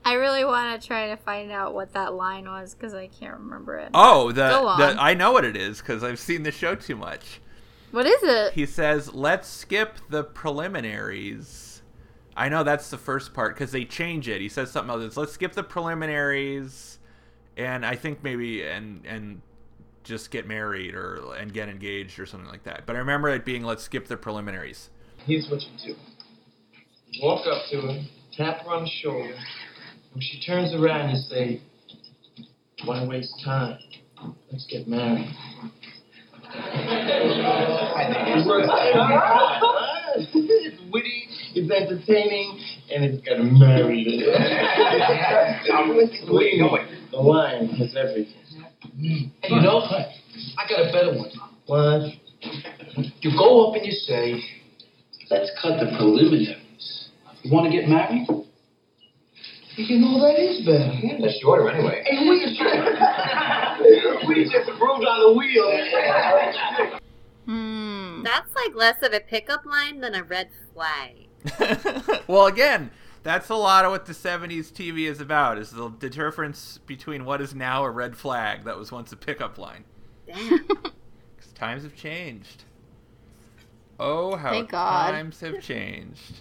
[0.04, 3.38] I really want to try to find out what that line was because I can't
[3.38, 3.90] remember it.
[3.94, 7.40] Oh, the, the I know what it is because I've seen the show too much.
[7.90, 8.52] What is it?
[8.54, 11.69] He says, "Let's skip the preliminaries."
[12.36, 14.40] I know that's the first part because they change it.
[14.40, 15.04] He says something else.
[15.04, 16.98] It's, Let's skip the preliminaries,
[17.56, 19.42] and I think maybe and and
[20.04, 22.86] just get married or and get engaged or something like that.
[22.86, 24.90] But I remember it being, "Let's skip the preliminaries."
[25.26, 25.96] Here's what you do.
[27.22, 28.02] Walk up to her,
[28.36, 29.34] tap her on the shoulder.
[30.12, 31.60] When she turns around, you say,
[32.84, 33.78] Why waste time?
[34.50, 35.28] Let's get married.
[40.16, 42.60] It It's witty, it's entertaining,
[42.92, 44.26] and it's got a married in it.
[46.26, 46.68] Believe me,
[47.10, 48.34] the line has everything.
[49.42, 51.30] Hey, you know, I got a better one.
[51.66, 52.12] What?
[53.20, 54.42] You go up and you say,
[55.30, 57.08] let's cut the preliminaries.
[57.42, 58.26] You want to get married?
[59.76, 60.92] You know that is better.
[61.00, 62.02] Yeah, that's shorter anyway.
[62.04, 62.60] Hey, we just,
[64.28, 66.96] we just improved on the wheel.
[68.20, 68.24] Hmm.
[68.24, 71.28] That's like less of a pickup line than a red flag.
[72.26, 72.90] well, again,
[73.22, 77.24] that's a lot of what the '70s TV is about: is the, the difference between
[77.24, 79.84] what is now a red flag that was once a pickup line.
[80.26, 80.66] Damn.
[80.68, 82.64] 'Cause times have changed.
[83.98, 85.10] Oh, how Thank God.
[85.10, 86.40] times have changed.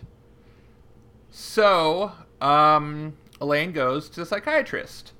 [1.31, 2.11] So,
[2.41, 5.13] um, Elaine goes to the psychiatrist,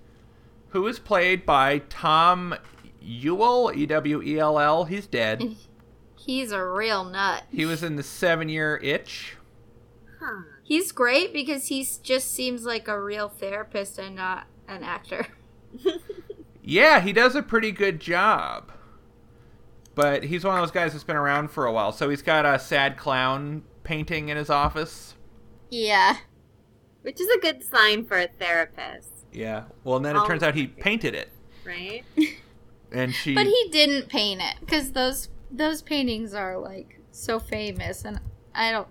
[0.69, 2.55] who is played by Tom
[3.01, 4.85] Ewell, E W E L L.
[4.85, 5.55] He's dead.
[6.25, 7.43] He's a real nut.
[7.51, 9.37] He was in the Seven Year Itch.
[10.19, 10.43] Huh.
[10.63, 15.27] He's great because he just seems like a real therapist and not an actor.
[16.61, 18.71] Yeah, he does a pretty good job.
[19.95, 21.91] But he's one of those guys that's been around for a while.
[21.91, 25.15] So he's got a sad clown painting in his office.
[25.71, 26.17] Yeah.
[27.01, 29.63] Which is a good sign for a therapist, Yeah.
[29.83, 31.29] Well, and then it turns out he painted it.
[31.65, 32.03] right?
[32.91, 38.05] And she But he didn't paint it because those those paintings are like so famous,
[38.05, 38.19] and
[38.53, 38.87] I don't.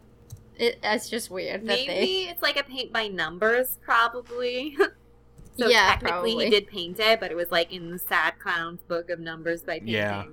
[0.56, 4.76] It, it's just weird that Maybe it's like a paint by numbers, probably.
[5.58, 6.44] so Yeah, technically probably.
[6.46, 9.62] he did paint it, but it was like in the Sad Clown's book of numbers
[9.62, 9.94] by painting.
[9.94, 10.24] Yeah.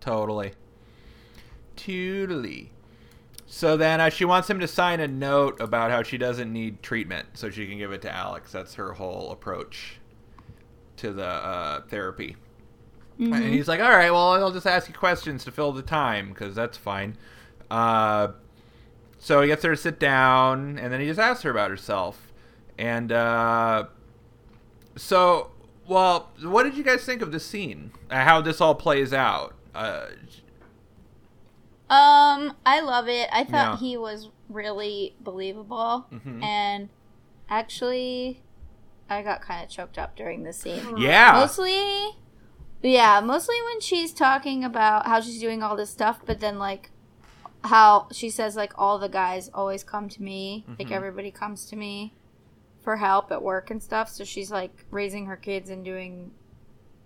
[0.00, 0.52] Totally.
[1.76, 2.72] Totally.
[3.46, 6.82] So then uh, she wants him to sign a note about how she doesn't need
[6.82, 8.52] treatment so she can give it to Alex.
[8.52, 9.98] That's her whole approach
[10.98, 12.36] to the uh, therapy.
[13.28, 13.36] They.
[13.36, 16.30] And he's like, all right, well, I'll just ask you questions to fill the time
[16.30, 17.16] because that's fine.
[17.70, 18.28] Uh,
[19.18, 22.32] so he gets her to sit down and then he just asks her about herself.
[22.78, 23.84] And uh,
[24.96, 25.50] so,
[25.86, 27.92] well, what did you guys think of the scene?
[28.10, 29.54] Uh, how this all plays out?
[29.74, 30.06] Uh,
[31.88, 33.28] Um, I love it.
[33.32, 33.76] I thought Yeah.
[33.78, 36.42] he was really believable, Mhm.
[36.42, 36.88] and
[37.48, 38.42] actually,
[39.08, 40.96] I got kind of choked up during the scene.
[40.98, 41.32] yeah.
[41.32, 42.16] Mostly,
[42.88, 46.90] yeah, mostly when she's talking about how she's doing all this stuff, but then like
[47.64, 50.92] how she says like all the guys always come to me, like Mhm.
[50.92, 52.14] everybody comes to me
[52.82, 54.08] for help at work and stuff.
[54.08, 56.30] So she's like raising her kids and doing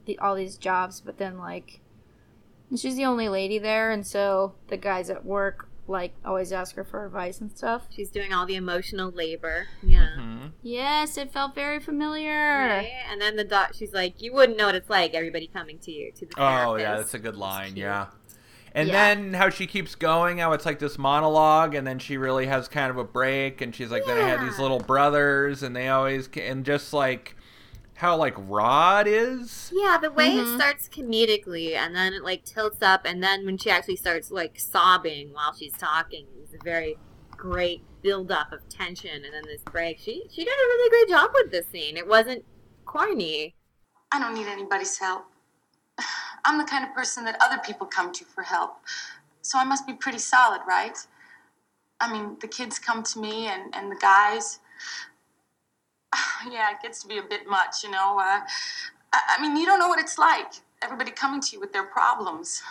[0.04, 1.80] the, all these jobs, but then like
[2.70, 6.76] And she's the only lady there, and so the guys at work like always ask
[6.76, 7.82] her for advice and stuff.
[7.90, 9.66] She's doing all the emotional labor.
[9.82, 10.08] Yeah.
[10.18, 10.52] Mhm.
[10.62, 12.30] Yes, it felt very familiar.
[12.32, 12.90] Right?
[13.10, 15.14] And then the doc, she's like, "You wouldn't know what it's like.
[15.14, 17.76] Everybody coming to you to the Oh yeah, that's a good line.
[17.76, 18.06] Yeah.
[18.76, 19.14] And Yeah.
[19.14, 22.66] then how she keeps going, how it's like this monologue, and then she really has
[22.66, 25.88] kind of a break, and she's like, then I had these little brothers, and they
[25.88, 27.36] always, ca- and just like
[27.96, 29.70] how like Rod is.
[29.72, 30.42] Yeah, the way Mhm.
[30.42, 34.30] it starts comedically and then it like tilts up and then when she actually starts
[34.30, 36.98] like sobbing while she's talking, it's a very
[37.36, 39.98] great build up of tension and then this break.
[39.98, 41.96] She she did a really great job with this scene.
[41.96, 42.44] It wasn't
[42.84, 43.54] corny.
[44.12, 45.26] I don't need anybody's help.
[46.44, 48.76] I'm the kind of person that other people come to for help.
[49.42, 50.96] So I must be pretty solid, right?
[52.00, 54.58] I mean, the kids come to me and, and the guys.
[56.50, 58.18] Yeah, it gets to be a bit much, you know.
[58.18, 58.40] Uh,
[59.12, 60.52] I, I mean, you don't know what it's like.
[60.82, 62.62] Everybody coming to you with their problems.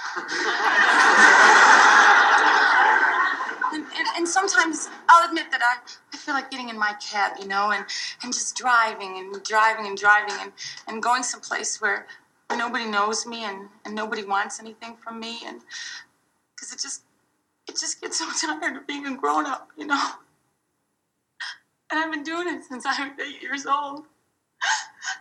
[3.74, 5.78] and, and, and sometimes I'll admit that I,
[6.14, 7.86] I feel like getting in my cab, you know, and,
[8.24, 10.52] and just driving and driving and driving and,
[10.88, 12.06] and going someplace where,
[12.56, 15.62] nobody knows me and, and nobody wants anything from me and
[16.56, 17.02] because it just
[17.68, 18.30] it just gets so
[18.60, 20.02] tired of being a grown up, you know.
[21.94, 24.06] And I've been doing it since I was eight years old.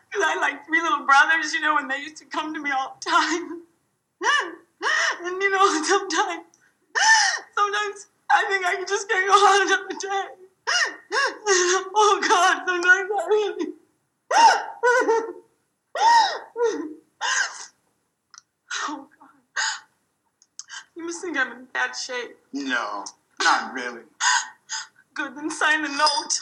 [0.08, 2.60] Because I had like three little brothers, you know, and they used to come to
[2.60, 3.62] me all the time.
[5.24, 6.44] and you know, sometimes
[7.54, 10.24] sometimes I think I just can't go on another day.
[11.94, 13.72] oh God, sometimes I really
[18.86, 19.28] Oh God.
[20.96, 22.36] You must think I'm in bad shape.
[22.54, 23.04] No,
[23.42, 24.02] not really.
[25.14, 26.40] Good, then sign the note.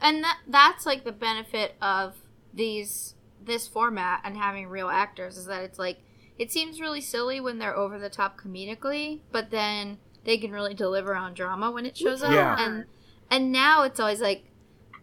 [0.00, 2.14] And that that's like the benefit of
[2.52, 5.98] these this format and having real actors is that it's like
[6.38, 10.74] it seems really silly when they're over the top comedically, but then they can really
[10.74, 12.32] deliver on drama when it shows up.
[12.32, 12.56] Yeah.
[12.58, 12.84] And
[13.30, 14.44] and now it's always like,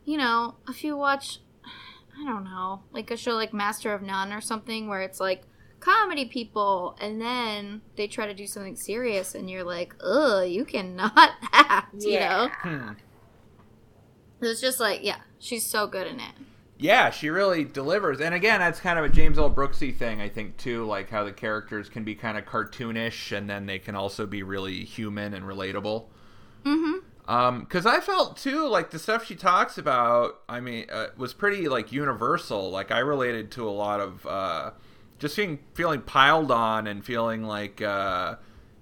[0.04, 1.40] you know, if you watch
[2.20, 5.44] I don't know, like a show like Master of None or something where it's like
[5.82, 10.64] comedy people and then they try to do something serious and you're like, ugh, you
[10.64, 12.50] cannot act, you know?
[12.62, 12.92] Hmm.
[14.42, 16.34] It's just like, yeah, she's so good in it.
[16.82, 18.20] Yeah, she really delivers.
[18.22, 19.54] And again, that's kind of a James L.
[19.54, 20.84] Brooksy thing, I think, too.
[20.84, 24.42] Like how the characters can be kind of cartoonish, and then they can also be
[24.42, 26.06] really human and relatable.
[26.64, 27.32] Mm-hmm.
[27.32, 30.42] Um, because I felt too like the stuff she talks about.
[30.50, 32.72] I mean, uh, was pretty like universal.
[32.72, 34.72] Like I related to a lot of uh,
[35.22, 38.36] just being feeling piled on and feeling like uh,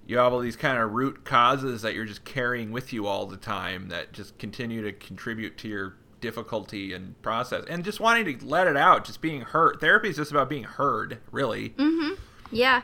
[0.06, 3.26] you have all these kind of root causes that you're just carrying with you all
[3.26, 8.38] the time that just continue to contribute to your difficulty and process and just wanting
[8.38, 12.14] to let it out just being heard therapy is just about being heard really Mm-hmm.
[12.50, 12.82] Yeah.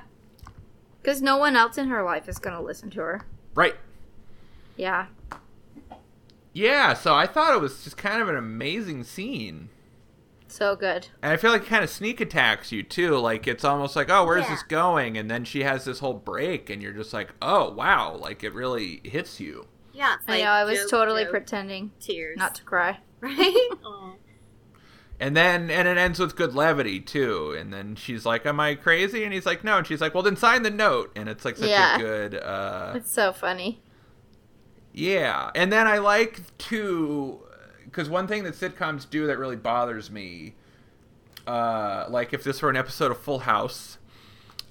[1.03, 3.27] Because no one else in her life is going to listen to her.
[3.55, 3.75] right
[4.77, 5.07] Yeah.
[6.53, 9.69] yeah so i thought it was just kind of an amazing scene
[10.49, 11.09] So good.
[11.23, 13.17] And I feel like it kind of sneak attacks you too.
[13.19, 14.51] Like it's almost like, oh, where's Yeah.
[14.51, 15.19] this going?
[15.19, 18.55] And then she has this whole break, and you're just like, oh, wow, like it
[18.55, 19.67] really hits you.
[19.93, 22.37] Yeah, it's I know, I was joke, totally joke, pretending tears.
[22.39, 22.99] not to cry.
[23.21, 23.69] right?
[25.19, 27.57] And then and it ends with good levity too.
[27.59, 29.25] And then she's like, am I crazy?
[29.25, 29.79] And he's like, no.
[29.79, 31.11] And she's like, well, then sign the note.
[31.17, 31.97] And it's like such Yeah.
[31.97, 33.81] a good, uh, It's so funny.
[34.93, 35.51] yeah.
[35.55, 37.41] And then I like to,
[37.97, 40.53] because one thing that sitcoms do that really bothers me,
[41.47, 43.97] uh, like if this were an episode of Full House,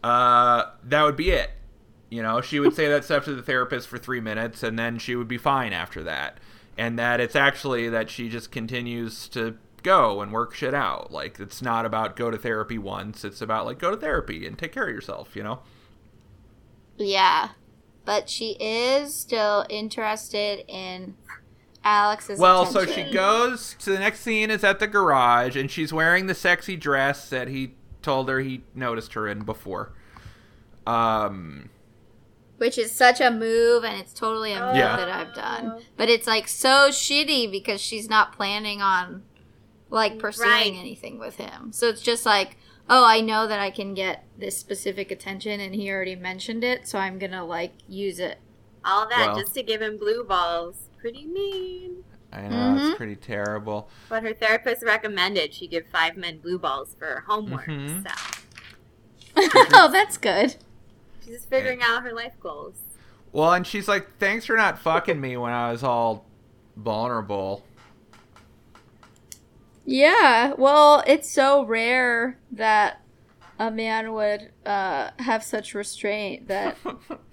[0.03, 1.49] uh, that would be it.
[2.11, 4.99] You know, she would say that stuff to the therapist for three minutes, and then
[4.99, 6.37] she would be fine after that.
[6.77, 11.11] And that it's actually that she just continues to go and work shit out.
[11.11, 14.55] Like it's not about go to therapy once; it's about like go to therapy and
[14.55, 15.35] take care of yourself.
[15.35, 15.59] You know.
[16.97, 17.49] Yeah.
[18.05, 21.15] But she is still interested in
[21.85, 25.93] Alex's Well, so she goes to the next scene is at the garage, and she's
[25.93, 29.93] wearing the sexy dress that he told her he noticed her in before.
[30.87, 31.69] Um,
[32.57, 34.95] Which is such a move, and it's totally a move Yeah.
[34.97, 35.81] that I've done.
[35.95, 39.23] But it's like so shitty because she's not planning on
[39.91, 40.73] like pursuing Right.
[40.75, 41.71] anything with him.
[41.71, 42.57] So it's just like,
[42.89, 46.87] oh, I know that I can get this specific attention, and he already mentioned it,
[46.87, 48.39] so I'm gonna like use it.
[48.83, 49.39] All that Well.
[49.39, 50.89] just to give him blue balls.
[51.05, 52.03] Pretty mean.
[52.33, 52.97] I know it's Mhm.
[52.97, 53.87] pretty terrible.
[54.09, 57.67] But her therapist recommended she give five men blue balls for her homework.
[57.67, 58.03] Mhm.
[58.09, 58.39] So
[59.75, 60.55] oh, that's good.
[61.23, 62.79] she's just figuring out her life goals.
[63.31, 66.25] Well, and she's like, "Thanks for not fucking me when I was all
[66.75, 67.63] vulnerable."
[69.85, 72.99] Yeah, well, it's so rare that
[73.59, 76.77] a man would uh, have such restraint that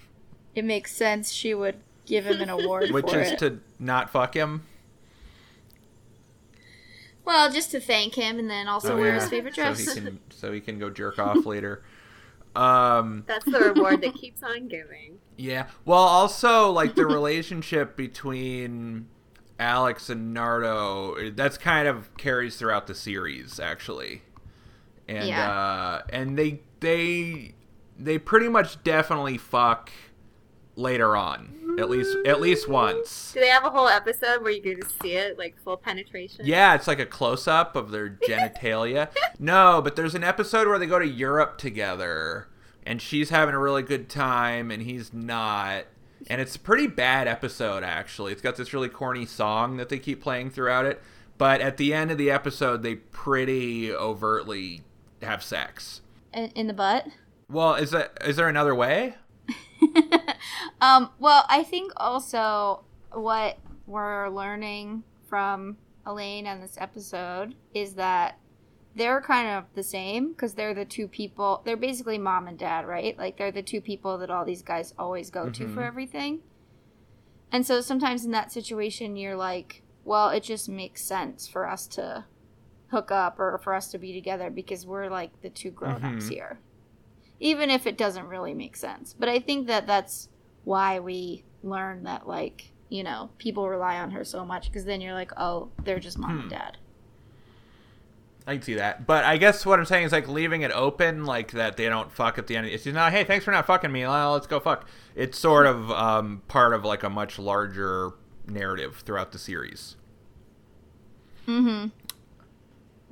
[0.55, 3.39] it makes sense she would give him an award Which for is it.
[3.41, 4.63] to not fuck him.
[7.25, 9.21] well, just to thank him and then also Oh, wear yeah.
[9.21, 9.95] his favorite So dress.
[9.95, 11.83] he can so he can go jerk off later.
[12.57, 15.19] Um That's the reward that keeps on giving.
[15.37, 15.67] yeah.
[15.85, 19.09] Well, also like the relationship between
[19.59, 24.23] Alex and Nardo, that's kind of carries throughout the series actually.
[25.09, 25.51] And Yeah.
[25.51, 27.55] uh and they they
[27.99, 29.91] they pretty much definitely fuck
[30.75, 31.55] later on.
[31.79, 33.33] At least at least once.
[33.33, 36.45] Do they have a whole episode where you get to see it, like full penetration?
[36.45, 39.09] Yeah, it's like a close up of their genitalia.
[39.39, 42.49] no, but there's an episode where they go to Europe together
[42.85, 45.85] and she's having a really good time and he's not.
[46.29, 48.33] And it's a pretty bad episode actually.
[48.33, 51.01] It's got this really corny song that they keep playing throughout it,
[51.39, 54.83] but at the end of the episode they pretty overtly
[55.23, 56.01] have sex.
[56.35, 57.07] in, in the butt.
[57.49, 59.15] Well, is that is there another way?
[60.81, 68.39] Um, well, I think also what we're learning from Elaine on this episode is that
[68.97, 71.63] they're kind of the same because they're the two people.
[71.65, 73.17] They're basically mom and dad, right?
[73.17, 75.75] Like they're the two people that all these guys always go to Mhm.
[75.75, 76.41] for everything.
[77.53, 81.87] And so sometimes in that situation, you're like, well, it just makes sense for us
[81.89, 82.25] to
[82.89, 86.27] hook up or for us to be together because we're like the two grown ups
[86.27, 86.31] Mhm.
[86.31, 86.59] here.
[87.41, 89.15] Even if it doesn't really make sense.
[89.19, 90.29] But I think that that's
[90.65, 95.01] why we learn that, like, you know, people rely on her so much because then
[95.01, 96.41] you're like, oh, they're just mom Hmm.
[96.43, 96.77] and dad.
[98.45, 101.25] I can see that, but I guess what I'm saying is like leaving it open,
[101.25, 102.67] like that they don't fuck at the end.
[102.67, 104.03] It's just not, hey, thanks for not fucking me.
[104.05, 104.89] Well, let's go fuck.
[105.15, 108.11] It's sort of um, part of like a much larger
[108.49, 109.95] narrative throughout the series.
[111.47, 111.89] Mm-hmm.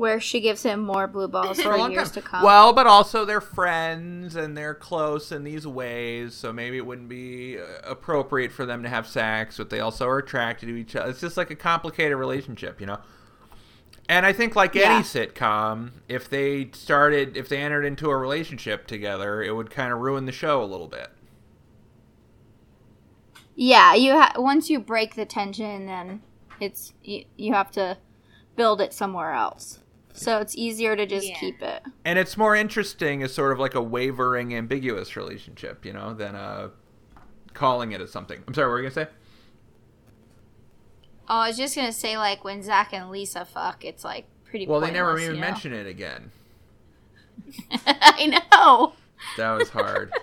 [0.00, 2.22] Where she gives him more blue balls for, years time.
[2.22, 2.42] to come.
[2.42, 7.10] Well, but also they're friends and they're close in these ways, so maybe it wouldn't
[7.10, 10.96] be uh, appropriate for them to have sex, but they also are attracted to each
[10.96, 11.10] other.
[11.10, 12.98] It's just like a complicated relationship, you know.
[14.08, 14.94] And I think, like Yeah.
[14.94, 19.92] any sitcom, if they started, if they entered into a relationship together, it would kind
[19.92, 21.10] of ruin the show a little bit.
[23.54, 26.22] yeah, you ha- once you break the tension, then
[26.58, 27.98] it's you, you have to
[28.56, 29.80] build it somewhere else.
[30.20, 31.38] So it's easier to just Yeah.
[31.38, 31.82] keep it.
[32.04, 36.34] And it's more interesting as sort of like a wavering, ambiguous relationship, you know, than
[36.36, 36.68] uh,
[37.54, 38.42] calling it as something.
[38.46, 39.10] I'm sorry, what were you gonna say?
[41.28, 44.66] Oh, I was just gonna say like when Zach and Lisa fuck, it's like pretty.
[44.66, 45.46] Well, they never even you know?
[45.46, 46.32] mention it again.
[47.86, 48.92] I know.
[49.36, 50.12] That was hard.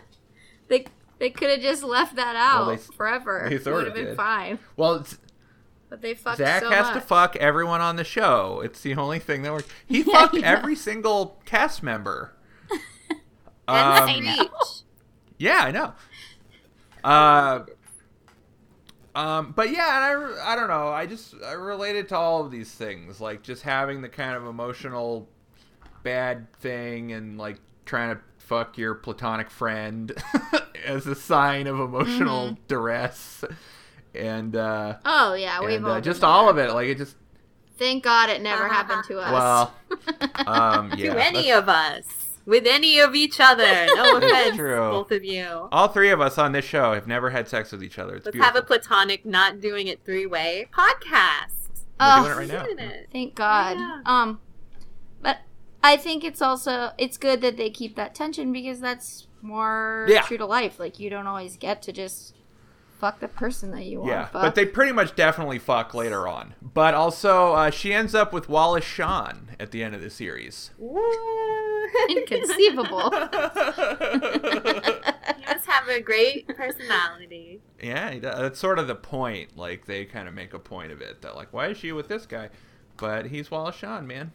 [0.70, 0.86] They
[1.18, 3.46] they could have just left that out Well, they- forever.
[3.50, 4.18] they it sorta would have been did.
[4.18, 4.60] fine.
[4.76, 5.18] well, it's,
[5.90, 8.62] But they fucked Zach so has to fuck everyone on the show.
[8.64, 9.68] It's the only thing that works.
[9.86, 10.48] He Yeah, fucked I know.
[10.48, 12.34] every single cast member.
[13.70, 14.84] And Um, Speech.
[15.38, 15.94] yeah, I know.
[17.04, 17.66] Uh,
[19.16, 20.90] um, but yeah, and I, I don't know.
[20.90, 24.46] I just I related to all of these things, like just having the kind of
[24.46, 25.28] emotional
[26.04, 30.12] bad thing, and like trying to fuck your platonic friend
[30.86, 32.62] as a sign of emotional Mm-hmm.
[32.68, 33.44] duress,
[34.18, 36.30] and uh, Oh yeah, we've and all uh, just there.
[36.30, 36.72] all of it.
[36.74, 37.16] Like it just
[37.78, 39.32] Thank God it never happened to us.
[39.32, 39.74] well,
[40.48, 42.06] um, yeah, to any of us.
[42.46, 43.88] With any of each other.
[43.94, 44.78] No offense, true.
[44.90, 45.68] both of you.
[45.72, 48.16] all three of us on this show have never had sex with each other.
[48.16, 48.54] It's Let's beautiful.
[48.56, 51.52] have a platonic, not doing it three way podcast.
[52.00, 52.84] We're Oh, doing it right now.
[52.86, 53.10] It?
[53.12, 53.78] Thank God.
[53.78, 54.00] Yeah.
[54.06, 54.40] Um,
[55.22, 55.40] but
[55.84, 60.22] I think it's also it's good that they keep that tension because that's more Yeah.
[60.22, 60.80] true to life.
[60.80, 62.34] Like you don't always get to just
[63.00, 64.12] fuck the person that you want.
[64.12, 64.42] Yeah, fuck.
[64.42, 66.54] but they pretty much definitely fuck later on.
[66.62, 70.72] But also, uh, she ends up with Wallace Shawn at the end of the series.
[72.10, 73.12] inconceivable.
[75.38, 77.62] He must have a great personality.
[77.82, 79.58] yeah, that's sort of the point.
[79.58, 82.08] Like they kind of make a point of it that like, why is she with
[82.10, 82.50] this guy?
[82.98, 84.32] But he's Wallace Shawn, man.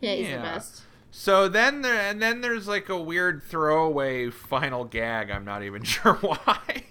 [0.00, 0.36] yeah, he's Yeah.
[0.36, 0.82] the best.
[1.14, 5.30] So then there, and then there's like a weird throwaway final gag.
[5.30, 6.84] I'm not even sure why.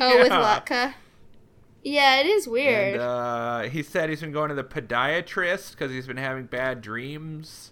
[0.00, 0.60] Oh, with Yeah.
[0.60, 0.94] Latka.
[1.82, 2.94] Yeah, it is weird.
[2.94, 6.82] And uh, he said he's been going to the podiatrist because he's been having bad
[6.82, 7.70] dreams.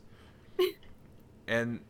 [1.48, 1.80] and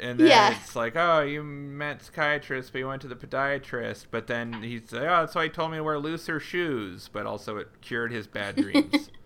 [0.00, 0.56] and then Yeah.
[0.60, 4.06] it's like, oh, you met psychiatrist, but you went to the podiatrist.
[4.10, 7.08] But then he's like, oh, that's why he told me to wear looser shoes.
[7.12, 9.10] But also, it cured his bad dreams.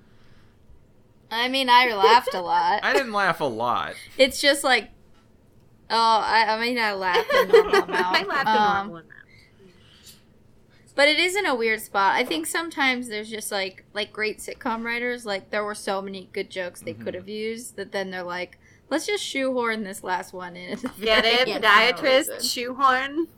[1.31, 2.81] I mean, I laughed a lot.
[2.83, 3.95] I didn't laugh a lot.
[4.17, 4.91] It's just like,
[5.91, 8.17] oh, I, I mean, I laughed a normal amount.
[8.17, 9.13] I laughed a Um, normal amount.
[10.95, 12.15] But it is in a weird spot.
[12.15, 16.31] I think sometimes there's just like like great sitcom writers, like there were so many
[16.33, 17.05] good jokes they Mhm.
[17.05, 18.59] could have used that then they're like,
[18.89, 20.73] let's just shoehorn this last one in.
[20.73, 21.49] At the Get it?
[21.49, 23.29] end Podiatrist, shoehorn.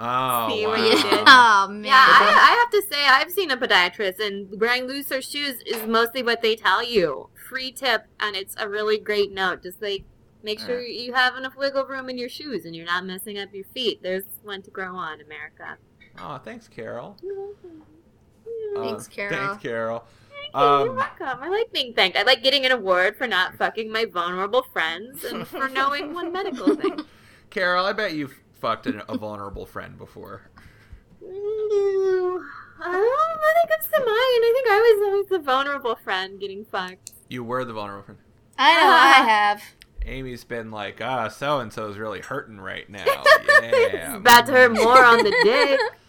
[0.00, 0.72] Oh, See wow.
[0.72, 1.24] what you did?
[1.26, 1.84] Oh man.
[1.84, 5.86] Yeah, I, I have to say, I've seen a podiatrist, and wearing looser shoes is
[5.86, 7.28] mostly what they tell you.
[7.48, 9.62] Free tip, and it's a really great note.
[9.62, 10.04] Just like
[10.42, 11.02] make sure Yeah.
[11.04, 14.02] you have enough wiggle room in your shoes and you're not messing up your feet.
[14.02, 15.78] There's one to grow on, America.
[16.18, 17.16] Oh, thanks, Carol.
[18.76, 19.34] Thanks, Uh, Carol.
[19.48, 20.04] Thanks, Carol.
[20.54, 21.38] You're Um, welcome.
[21.42, 22.16] I like being thanked.
[22.18, 26.30] I like getting an award for not fucking my vulnerable friends and for knowing one
[26.32, 27.00] medical thing.
[27.50, 30.40] Carol, I bet you've fucked a, a vulnerable friend before.
[31.22, 32.42] Mm,
[32.80, 34.08] I don't think it's to mine.
[34.08, 37.12] I think I was always the vulnerable friend getting fucked.
[37.28, 38.20] You were the vulnerable friend.
[38.58, 39.62] I know I have.
[40.06, 43.04] Amy's been like, ah, so and so is really hurting right now.
[43.62, 44.08] Yeah.
[44.10, 45.80] It's about to hurt more on the dick.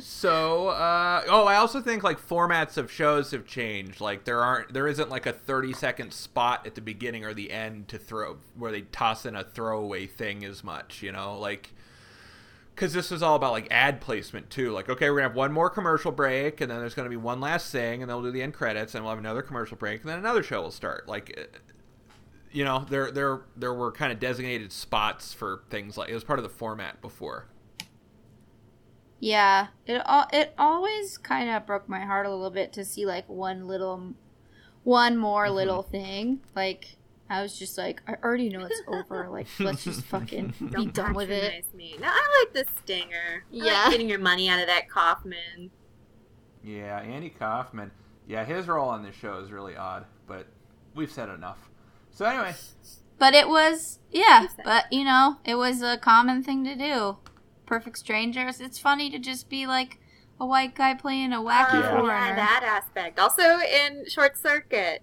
[0.00, 4.00] So, uh, oh, I also think like formats of shows have changed.
[4.00, 7.50] Like there aren't, there isn't like a thirty second spot at the beginning or the
[7.50, 11.02] end to throw where they toss in a throwaway thing as much.
[11.02, 11.72] You know, like
[12.74, 14.70] because this was all about like ad placement too.
[14.72, 17.40] Like, okay, we're gonna have one more commercial break, and then there's gonna be one
[17.40, 20.02] last thing, and then we'll do the end credits, and we'll have another commercial break,
[20.02, 21.08] and then another show will start.
[21.08, 21.58] Like, uh,
[22.52, 26.24] you know, there there there were kind of designated spots for things like it was
[26.24, 27.46] part of the format before.
[29.18, 33.06] Yeah, it al- it always kind of broke my heart a little bit to see
[33.06, 34.14] like one little,
[34.84, 35.54] one more Mm-hmm.
[35.54, 36.40] little thing.
[36.54, 36.96] Like
[37.30, 39.28] I was just like, I already know it's over.
[39.30, 41.42] Like let's just fucking be Don't done with it.
[41.42, 41.96] patronize me.
[42.00, 43.44] No, I like the stinger.
[43.44, 43.64] I Yeah.
[43.84, 45.70] like getting your money out of that Kaufman.
[46.62, 47.90] Yeah, Andy Kaufman.
[48.28, 50.46] Yeah, his role on this show is really odd, but
[50.94, 51.70] we've said enough.
[52.10, 52.54] So anyway,
[53.18, 54.46] But it was yeah.
[54.64, 57.16] But you know, it was a common thing to do.
[57.66, 58.60] Perfect strangers.
[58.60, 59.98] It's funny to just be like
[60.40, 61.90] a white guy playing a wacky Oh, Yeah.
[61.90, 62.08] foreigner.
[62.28, 63.18] yeah, that aspect.
[63.18, 65.02] Also in Short Circuit.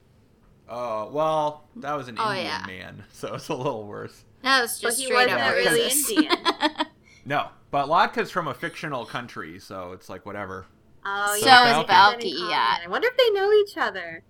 [0.69, 2.63] oh well, that was an Oh, Indian yeah.
[2.67, 4.23] man, so it's a little worse.
[4.43, 5.89] That was But just he straight wasn't up really.
[5.91, 6.85] Indian.
[7.25, 10.65] No, but Latka's from a fictional country, so it's like whatever.
[11.05, 11.79] Oh, So yeah.
[11.81, 12.79] is they Balki, yeah.
[12.83, 14.23] I wonder if they know each other.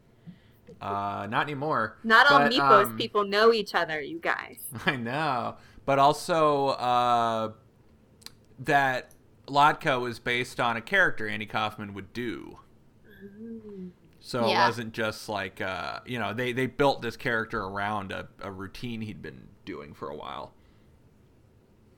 [0.80, 1.98] Uh, not anymore.
[2.04, 4.60] Not all But, Mypos um, people know each other, you guys.
[4.86, 5.56] I know,
[5.86, 7.52] but also uh,
[8.66, 9.12] that
[9.48, 12.60] Latka was based on a character Andy Kaufman would do.
[14.20, 14.64] So Yeah.
[14.64, 18.52] it wasn't just like uh, you know they they built this character around a, a
[18.52, 20.54] routine he'd been doing for a while.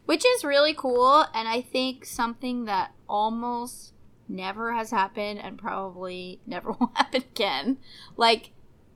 [0.05, 3.93] Which is really cool, and I think something that almost
[4.27, 7.77] never has happened and probably never will happen again.
[8.15, 8.51] Like,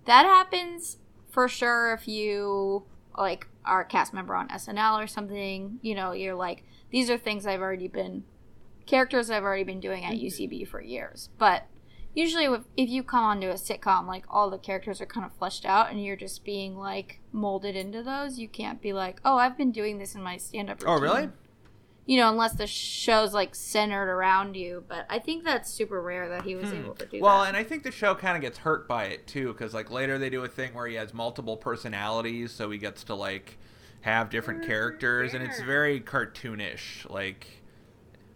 [0.05, 0.97] that happens
[1.32, 2.84] for sure if you,
[3.17, 5.80] like, are a cast member on SNL or something.
[5.82, 8.23] You know, you're like, these are things I've already been,
[8.85, 11.29] characters I've already been doing at UCB for years.
[11.37, 11.65] But
[12.15, 15.31] usually, if, if you come onto a sitcom, like, all the characters are kind of
[15.33, 18.39] fleshed out and you're just being, like, molded into those.
[18.39, 21.29] You can't be like, oh, I've been doing this in my stand up Oh really?
[22.05, 24.83] you know, unless the show's like centered around you.
[24.87, 26.77] But I think that's super rare that he was Hmm.
[26.77, 27.21] able to do that.
[27.21, 27.49] Well, that.
[27.49, 30.17] and I think the show kind of gets hurt by it too, because like later
[30.17, 33.59] they do a thing where he has multiple personalities, so he gets to like
[34.02, 37.10] have different characters, and it's very cartoonish.
[37.10, 37.47] Like,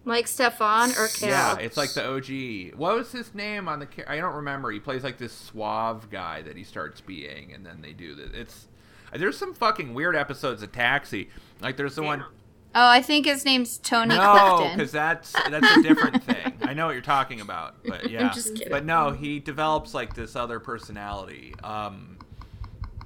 [0.05, 2.77] like Stefan or yeah, it's like the OG.
[2.77, 3.87] What was his name on the?
[4.11, 4.71] I don't remember.
[4.71, 8.31] He plays like this suave guy that he starts being, and then they do this.
[8.33, 8.67] It's
[9.15, 11.29] there's some fucking weird episodes of Taxi.
[11.61, 12.23] Like there's the one.
[12.75, 16.53] Oh, I think his name's Tony No, because that's that's a different thing.
[16.63, 18.31] I know what you're talking about, but yeah.
[18.31, 18.71] just kidding.
[18.71, 21.53] But no, he develops like this other personality.
[21.63, 22.12] Um,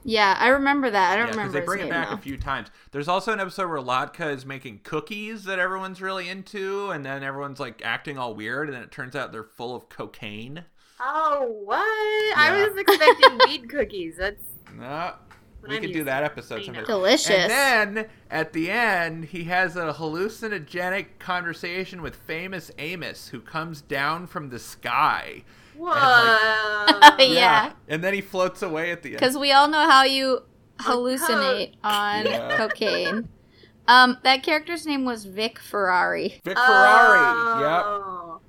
[0.09, 1.11] Yeah, I remember that.
[1.11, 2.15] I don't yeah, remember they his bring it name, back though.
[2.15, 2.69] a few times.
[2.91, 7.23] There's also an episode where Latka is making cookies that everyone's really into, and then
[7.23, 10.63] everyone's like acting all weird, and then it turns out they're full of cocaine.
[11.01, 11.77] Oh, what?
[11.79, 12.35] Yeah.
[12.37, 14.15] I was expecting weed cookies.
[14.17, 14.41] That's
[14.73, 15.13] No,
[15.59, 16.63] what we I'm could do that episode I know.
[16.65, 16.85] sometime.
[16.85, 17.29] Delicious.
[17.29, 23.81] And then at the end, he has a hallucinogenic conversation with famous Amos, who comes
[23.81, 25.43] down from the sky.
[25.77, 27.15] Whoa.
[27.19, 29.19] yeah, and then he floats away at the end.
[29.19, 30.41] because we all know how you
[30.79, 32.57] hallucinate on Yeah.
[32.57, 33.29] cocaine.
[33.87, 36.41] Um, that character's name was Vic Ferrari.
[36.43, 37.61] Vic Ferrari.
[37.61, 37.83] Yep.
[37.85, 38.39] Oh.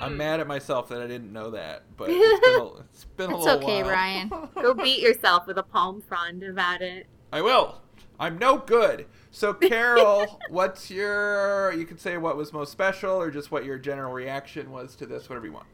[0.00, 3.30] I'm mad at myself that I didn't know that, but it's been a, it's been
[3.30, 3.92] a It's little okay, while.
[3.92, 4.28] Ryan.
[4.62, 7.06] Go beat yourself with a palm frond about it.
[7.32, 7.80] I will.
[8.20, 9.06] I'm no good.
[9.30, 11.72] So, Carol, what's your?
[11.72, 15.06] You could say what was most special, or just what your general reaction was to
[15.06, 15.66] this, whatever you want.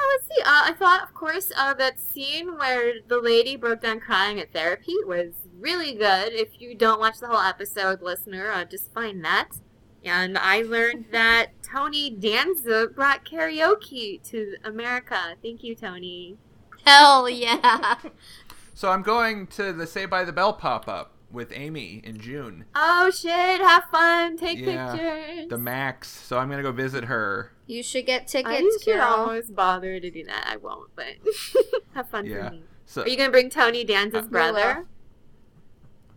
[0.00, 0.42] Yeah, let's see.
[0.42, 4.52] Uh, I thought, of course, uh, that scene where the lady broke down crying at
[4.52, 6.32] therapy was really good.
[6.32, 9.50] If you don't watch the whole episode, listener, uh, just find that.
[10.04, 15.34] And I learned that Tony Danza brought karaoke to America.
[15.42, 16.36] Thank you, Tony.
[16.84, 17.96] Hell yeah.
[18.74, 22.64] So I'm going to the Saved by the Bell pop up with Amy in June.
[22.74, 23.60] Oh shit!
[23.60, 24.36] Have fun.
[24.36, 25.48] Take Yeah, pictures.
[25.50, 26.08] The Max.
[26.08, 27.52] So I'm gonna go visit her.
[27.66, 28.48] You should get tickets.
[28.52, 29.02] I tickets, should girl.
[29.04, 30.48] almost bother to do that.
[30.50, 31.06] I won't, but
[31.94, 32.48] have fun Yeah.
[32.48, 32.62] for me.
[32.86, 34.86] So Are you gonna bring Tony Danza's Uh, brother?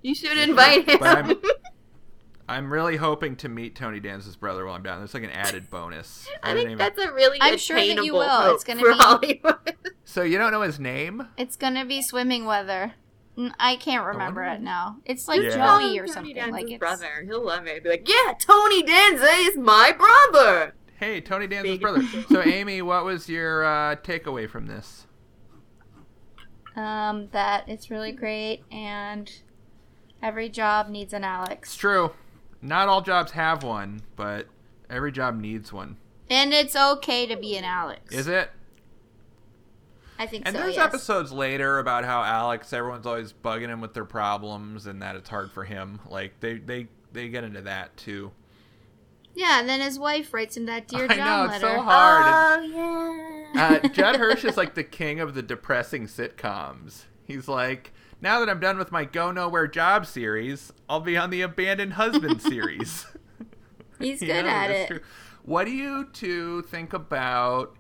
[0.02, 0.98] You should invite him.
[1.00, 1.42] But I'm-
[2.50, 5.00] I'm really hoping to meet Tony Danza's brother while I'm down.
[5.00, 6.28] There's like an added bonus.
[6.44, 8.54] I haven't think even- that's a really I'm sure that you will.
[8.54, 9.76] It's gonna be- Hollywood.
[10.04, 11.28] So you don't know his name?
[11.38, 12.94] It's gonna be swimming weather.
[13.38, 14.98] N- I can't remember wonder- it now.
[15.06, 15.50] It's like Yeah.
[15.56, 16.36] Joey or Tony something.
[16.36, 17.24] Danza's Like it's brother.
[17.26, 17.84] He'll love it.
[17.84, 20.76] Be like, yeah, Tony Danza is my brother.
[21.00, 22.02] Hey, Tony Danza's brother.
[22.30, 25.08] So Amy, what was your uh, takeaway from this?
[26.76, 29.32] um that it's really great and
[30.24, 31.70] every job needs an Alex.
[31.70, 32.12] It's true.
[32.64, 34.48] Not all jobs have one, but
[34.90, 35.98] every job needs one.
[36.30, 38.14] And it's okay to be an Alex.
[38.16, 38.50] Is it?
[40.24, 40.62] I think And so.
[40.62, 40.86] there's yes.
[40.86, 45.30] episodes later about how Alex, everyone's always bugging him with their problems, and that it's
[45.30, 46.00] hard for him.
[46.10, 48.32] Like they they they get into that too.
[49.36, 51.18] Yeah, and then his wife writes him that dear I John
[51.48, 51.76] know it's letter.
[51.78, 52.62] so hard.
[52.64, 53.80] Oh yeah.
[53.84, 57.06] uh, Judd Hirsch is like the king of the depressing sitcoms.
[57.26, 61.30] He's like, now that I'm done with my Go Nowhere Job series, I'll be on
[61.32, 63.08] the Abandoned Husband series.
[64.00, 64.88] He's You good know, at it.
[64.88, 65.00] true.
[65.46, 67.76] What do you two think about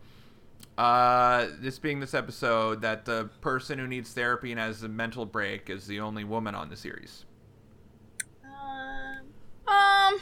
[0.77, 5.25] uh, this being this episode that the person who needs therapy and has a mental
[5.25, 7.25] break is the only woman on the series?
[8.43, 9.27] Um,
[9.67, 10.19] Um,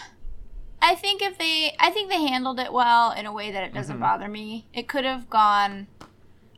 [0.82, 3.74] I think if they, I think they handled it well in a way that it
[3.74, 4.02] doesn't Mhm.
[4.02, 4.68] bother me.
[4.74, 5.88] It could have gone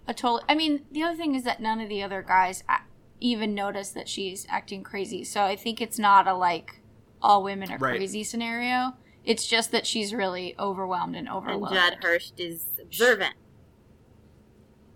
[0.07, 0.41] a total.
[0.49, 2.64] I mean, the other thing is that none of the other guys
[3.20, 5.24] even notice that she's acting crazy.
[5.24, 6.82] So I think it's not a like
[7.22, 7.95] all women are Right.
[7.98, 8.94] crazy scenario.
[9.24, 11.64] It's just that she's really overwhelmed and overwhelmed.
[11.68, 12.02] and overloaded.
[12.02, 13.36] Judd Hirsch is observant.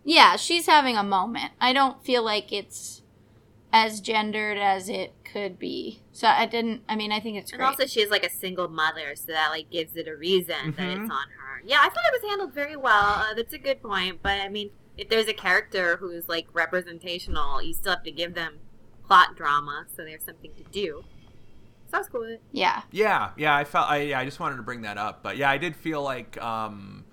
[0.07, 1.51] Yeah, she's having a moment.
[1.59, 3.01] I don't feel like it's
[3.73, 6.01] as gendered as it could be.
[6.13, 6.83] So I didn't.
[6.87, 7.67] I mean, I think it's And great.
[7.67, 10.87] also, she is like a single mother, so that like gives it a reason that
[10.87, 10.91] Mhm.
[11.03, 11.61] it's on her.
[11.65, 13.15] Yeah, I thought it was handled very well.
[13.19, 14.21] Uh, that's a good point.
[14.23, 18.33] But I mean, if there's a character who's like representational, you still have to give
[18.33, 18.59] them
[19.05, 21.03] plot drama, so they have something to do.
[21.91, 22.41] So I was cool with it.
[22.53, 22.83] yeah.
[22.91, 25.49] Yeah, yeah, I felt I yeah, I just wanted to bring that up, but yeah,
[25.49, 27.03] I did feel like um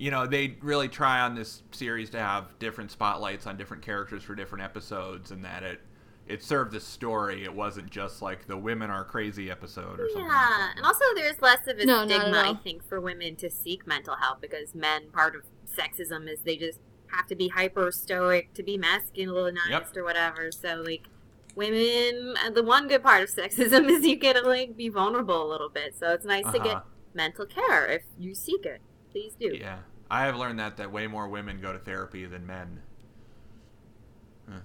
[0.00, 4.22] you know, they really try on this series to have different spotlights on different characters
[4.22, 5.80] for different episodes and that it
[6.26, 7.44] it served the story.
[7.44, 10.22] It wasn't just like the women are crazy episode or something.
[10.24, 10.72] Yeah, that.
[10.76, 14.14] and also there's less of a No, stigma, I think, for women to seek mental
[14.14, 16.78] health because men, part of sexism is they just
[17.08, 19.96] have to be hyper stoic to be masculinized Yep.
[19.96, 20.50] or whatever.
[20.52, 21.08] So like,
[21.56, 25.44] women, uh, the one good part of sexism is you get to like be vulnerable
[25.44, 25.94] a little bit.
[25.98, 26.80] So it's nice to get Uh-huh.
[27.12, 28.80] mental care if you seek it.
[29.10, 29.56] Please do.
[29.58, 29.78] Yeah.
[30.10, 32.82] I have learned that that way more women go to therapy than men.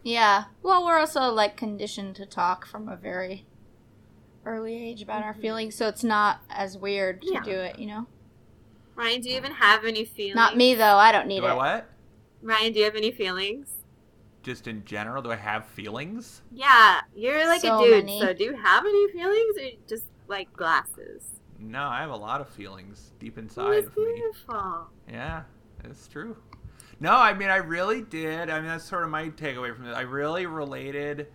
[0.04, 0.46] Yeah.
[0.64, 3.46] Well, we're also like conditioned to talk from a very
[4.44, 5.42] early age about our mm-hmm.
[5.42, 7.44] feelings, so it's not as weird to Yeah.
[7.44, 8.08] do it, you know?
[8.96, 10.36] Ryan, do you even have any feelings?
[10.36, 10.98] Not me though.
[10.98, 11.56] I don't need Do I it.
[11.58, 11.90] what?
[12.42, 13.74] Ryan, do you have any feelings?
[14.44, 16.42] Just in general, do I have feelings?
[16.52, 18.06] Yeah, you're like So a dude.
[18.06, 18.20] many.
[18.22, 21.40] So do you have any feelings, or just like glasses?
[21.66, 24.06] No, I have a lot of feelings deep inside of me.
[24.16, 24.88] beautiful.
[25.12, 25.44] Yeah,
[25.84, 26.38] it's true.
[27.00, 28.50] No, I mean, I really did.
[28.50, 29.96] I mean, that's sort of my takeaway from this.
[29.96, 31.28] I really related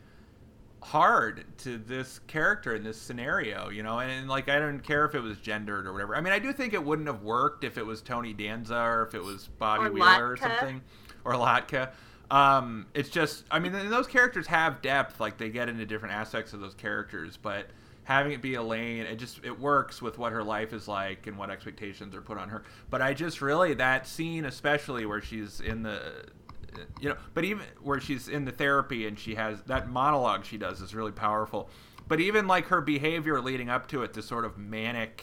[0.82, 5.14] hard to this character in this scenario, you know, and, like, I don't care if
[5.14, 6.16] it was gendered or whatever.
[6.16, 9.02] I mean, I do think it wouldn't have worked if it was Tony Danza or
[9.02, 10.80] if it was Bobby Or Wheeler or something,
[11.24, 11.90] or Latka.
[12.30, 16.54] Um, it's just, I mean, those characters have depth, like, they get into different aspects
[16.54, 17.66] of those characters, but
[18.10, 21.38] having it be Elaine, it just it works with what her life is like and
[21.38, 22.64] what expectations are put on her.
[22.90, 26.24] But I just really that scene, especially where she's in the,
[27.00, 30.58] you know, but even where she's in the therapy and she has that monologue she
[30.58, 31.70] does is really powerful.
[32.08, 35.22] But even like her behavior leading up to it, this sort of manic.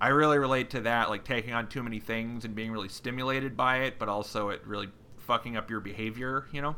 [0.00, 3.54] I really relate to that, like taking on too many things and being really stimulated
[3.54, 4.88] by it, but also it really
[5.18, 6.74] fucking up your behavior, you know?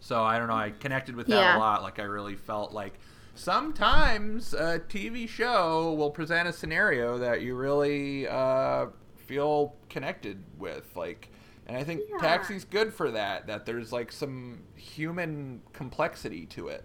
[0.00, 1.56] So I don't know, I connected with that Yeah.
[1.56, 1.82] a lot.
[1.82, 2.98] Like I really felt like
[3.38, 8.86] sometimes a TV show will present a scenario that you really uh,
[9.16, 10.94] feel connected with.
[10.96, 11.30] Like,
[11.66, 12.18] and I think Yeah.
[12.18, 13.46] Taxi's good for that.
[13.46, 16.84] That there's like some human complexity to it.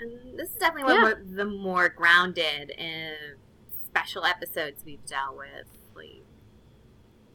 [0.00, 3.16] And this is definitely one of the more grounded and
[3.84, 5.68] special episodes we've dealt with.
[5.94, 6.22] Like,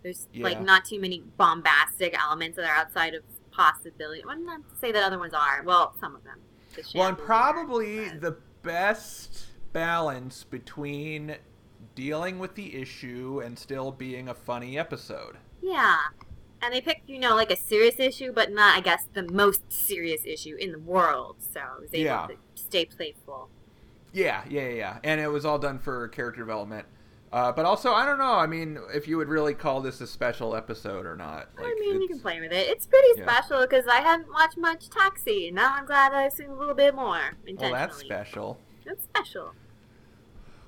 [0.03, 4.23] there's like not too many bombastic elements that are outside of possibility.
[4.25, 5.63] Well, not to say that other ones are.
[5.63, 6.39] Well, some of them.
[6.95, 11.35] Well, and probably but- the best balance between
[11.95, 15.37] dealing with the issue and still being a funny episode.
[15.61, 15.97] Yeah.
[16.61, 19.61] And they picked, you know, like a serious issue, but not, I guess, the most
[19.71, 21.37] serious issue in the world.
[21.39, 22.27] So I was able Yeah.
[22.27, 23.49] to stay playful.
[24.11, 24.99] Yeah, yeah, yeah, yeah.
[25.03, 26.85] And it was all done for character development.
[27.31, 28.33] Uh, but also, I don't know.
[28.33, 31.49] I mean, if you would really call this a special episode or not.
[31.57, 32.67] Like, I mean, you can play with it.
[32.69, 33.25] It's pretty Yeah.
[33.25, 35.51] special because I haven't watched much Taxi.
[35.51, 37.21] Now I'm glad I've seen a little bit more.
[37.57, 38.59] Well, that's special.
[38.85, 39.53] That's special.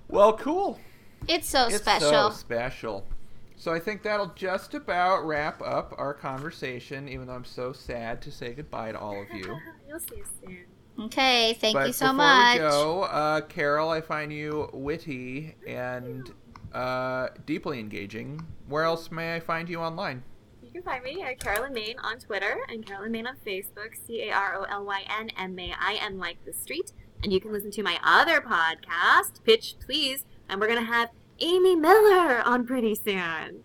[0.08, 0.80] Well, cool.
[1.28, 2.10] It's so It's special.
[2.10, 3.08] so special.
[3.56, 8.22] So I think that'll just about wrap up our conversation, even though I'm so sad
[8.24, 9.58] to say goodbye to all of you.
[9.88, 10.66] You'll see us soon.
[11.06, 12.54] okay, thank but you so before much.
[12.54, 16.32] we go, uh, Carol, I find you witty and
[16.74, 18.46] uh, deeply engaging.
[18.68, 20.24] Where else may I find you online?
[20.62, 24.30] You can find me at Carolyn Main on Twitter and Carolyn Main on Facebook, C
[24.30, 26.92] A R O L Y N M A I N like the street.
[27.24, 31.10] And you can listen to my other podcast, Pitch Please, and we're going to have
[31.40, 33.64] Amy Miller on pretty soon.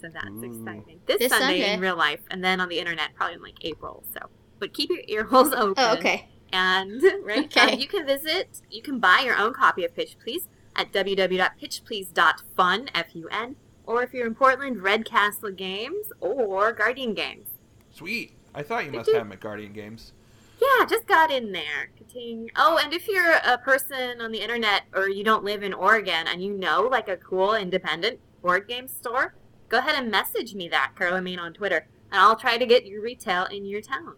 [0.00, 0.42] So that's Ooh.
[0.44, 1.00] exciting.
[1.06, 1.72] This, This Sunday, Sunday.
[1.74, 4.02] in real life, and then on the internet probably in like April.
[4.12, 4.20] So,
[4.58, 5.74] but keep your ear holes open.
[5.78, 6.28] Oh, okay.
[6.52, 7.72] And right, Okay.
[7.74, 10.48] um, you can visit, you can buy your own copy of Pitch Please
[10.78, 17.48] at www.pitchplease.fun, F-U-N, or if you're in Portland, Red Castle Games or Guardian Games.
[17.92, 18.32] Sweet.
[18.54, 20.12] I thought you Did must you- have them at Guardian Games.
[20.60, 21.90] Yeah, just got in there.
[21.96, 22.48] Continue.
[22.56, 26.26] Oh, and if you're a person on the internet or you don't live in Oregon
[26.26, 29.34] and you know like a cool independent board game store,
[29.68, 32.86] go ahead and message me that, Carolyn Main on Twitter, and I'll try to get
[32.86, 34.16] your retail in your town.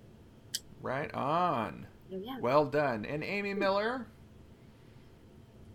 [0.80, 1.86] Right on.
[2.10, 2.38] Oh, yeah.
[2.40, 3.04] Well done.
[3.04, 4.06] And Amy Miller?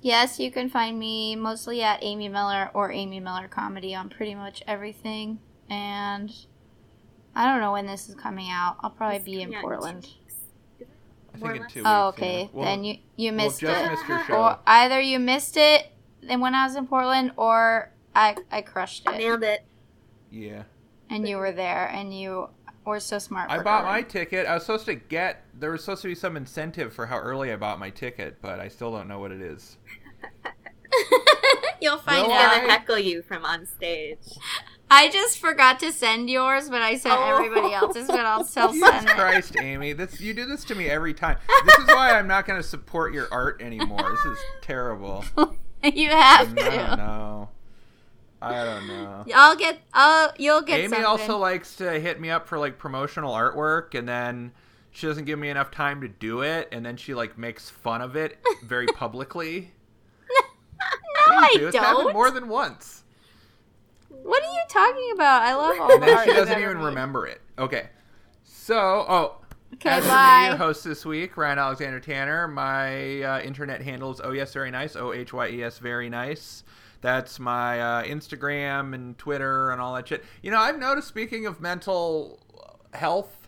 [0.06, 4.36] Yes, you can find me mostly at Amy Miller or Amy Miller Comedy on pretty
[4.36, 5.40] much everything.
[5.68, 6.32] And
[7.36, 8.78] I don't know when this is coming out.
[8.82, 10.04] I'll probably be in Portland.
[10.78, 10.86] two.
[11.34, 11.84] I think in two oh, weeks.
[11.86, 12.42] Oh, okay.
[12.42, 12.48] yeah.
[12.54, 13.90] Well, then you you well, missed just it.
[13.90, 15.92] missed your Or either you missed it
[16.22, 19.66] then when I was in Portland, or I I crushed it Nailed it.
[20.30, 20.66] Yeah.
[21.10, 22.50] and you were there and you
[22.86, 23.50] were so smart.
[23.50, 24.46] I for bought my ticket.
[24.48, 25.44] I was supposed to get.
[25.60, 28.60] There was supposed to be some incentive for how early I bought my ticket, but
[28.60, 29.78] I still don't know what it is.
[31.82, 32.54] You'll find Will He's out.
[32.56, 34.20] gonna I- heckle you from on stage.
[34.90, 37.34] I just forgot to send yours, but I sent Oh.
[37.36, 38.08] everybody else's.
[38.08, 39.16] But I'll still Jesus send it.
[39.16, 39.94] Christ, Amy!
[39.94, 41.38] This you do this to me every time.
[41.66, 44.00] This is why I'm not going to support your art anymore.
[44.12, 45.26] This is terrible.
[45.84, 46.96] you have I don't to.
[46.98, 47.50] know.
[48.46, 49.26] I don't know.
[49.36, 49.80] I'll get.
[49.94, 50.32] I'll.
[50.38, 50.80] You'll get.
[50.80, 51.06] Amy something.
[51.06, 54.52] also likes to hit me up for like promotional artwork, and then
[54.92, 58.02] she doesn't give me enough time to do it, and then she like makes fun
[58.02, 59.72] of it very publicly.
[61.28, 61.68] No, I do.
[61.68, 62.14] It's happened don't.
[62.14, 63.04] more than once.
[64.10, 65.42] What are you talking about?
[65.42, 66.84] I love all And then she doesn't even made.
[66.86, 67.42] remember it.
[67.58, 67.90] Okay.
[68.44, 68.76] So,
[69.10, 69.38] oh,
[69.76, 70.48] Okay, As bye.
[70.50, 72.48] your host this week, Ryan Alexander Tanner.
[72.48, 76.10] My uh, internet handle is oh yes very nice, o h y e s very
[76.10, 76.64] nice.
[77.06, 80.24] That's my uh, Instagram and Twitter and all that shit.
[80.42, 81.08] You know, I've noticed.
[81.08, 82.40] Speaking of mental
[82.96, 83.48] health,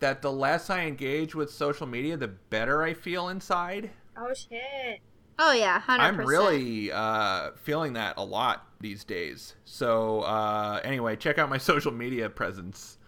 [0.00, 3.88] that the less I engage with social media, the better I feel inside.
[4.14, 5.00] Oh shit.
[5.38, 5.98] Oh yeah, 100%.
[6.00, 9.54] I'm really uh, feeling that a lot these days.
[9.64, 12.98] So uh, anyway, check out my social media presence.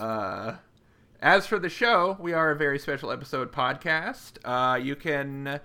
[0.00, 0.54] Uh,
[1.22, 4.38] as for the show, we are a very special episode podcast.
[4.44, 5.60] Uh, you can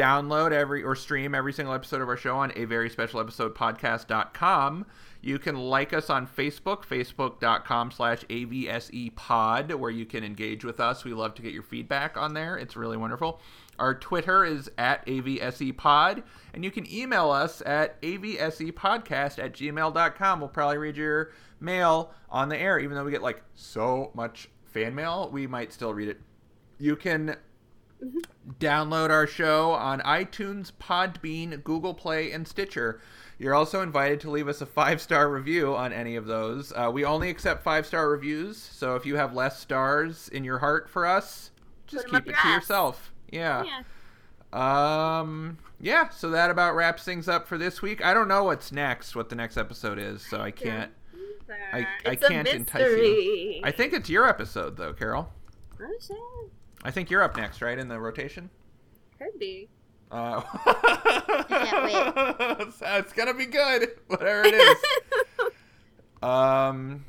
[0.00, 3.54] download every or stream every single episode of our show on a very special episode
[3.54, 4.86] podcast.com.
[5.20, 10.80] You can like us on Facebook, facebook.com slash AVSE pod, where you can engage with
[10.80, 11.04] us.
[11.04, 12.56] We love to get your feedback on there.
[12.56, 13.42] It's really wonderful.
[13.78, 16.22] Our Twitter is at AVSE pod,
[16.54, 20.40] and you can email us at avsepodcast at gmail.com.
[20.40, 24.48] We'll probably read your mail on the air, even though we get like so much
[24.64, 26.20] fan mail, we might still read it.
[26.78, 27.36] You can
[28.58, 33.00] download our show on iTunes, Podbean, Google Play, and Stitcher.
[33.38, 36.72] You're also invited to leave us a five star review on any of those.
[36.76, 40.58] Uh, we only accept five star reviews, so if you have less stars in your
[40.58, 41.50] heart for us,
[41.86, 42.54] just Put 'em up keep it your to ass.
[42.62, 43.12] yourself.
[43.30, 43.64] Yeah.
[43.64, 43.82] Yeah.
[44.52, 45.58] Um.
[45.80, 46.08] Yeah.
[46.10, 48.04] So that about wraps things up for this week.
[48.04, 50.92] I don't know what's next, what the next episode is, so I can't.
[51.72, 53.60] I- I It's can't entice you.
[53.64, 55.32] I think it's your episode though, Carol.
[56.80, 56.86] Shit.
[56.88, 58.50] I think you're up next, right, in the rotation.
[59.18, 59.68] Could be.
[60.10, 60.40] Uh,
[61.48, 64.76] can't so it's gonna be good, whatever it is.
[66.22, 67.04] um,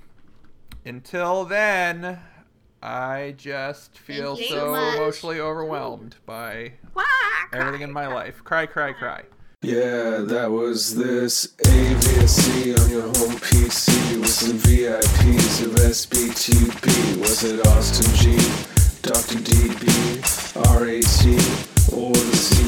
[0.86, 2.20] until then,
[2.84, 4.96] I just feel so so much.
[4.98, 7.06] emotionally overwhelmed by Quack.
[7.54, 8.44] everything in my life.
[8.44, 9.24] Cry, cry, cry.
[9.64, 17.20] Yeah, that was this AVSE on your home PC with some VIPs of SBTB.
[17.20, 18.38] Was it Austin G,
[19.02, 19.40] Dr.
[19.40, 20.22] DB,
[20.78, 21.26] RAT,
[21.92, 22.64] or the C?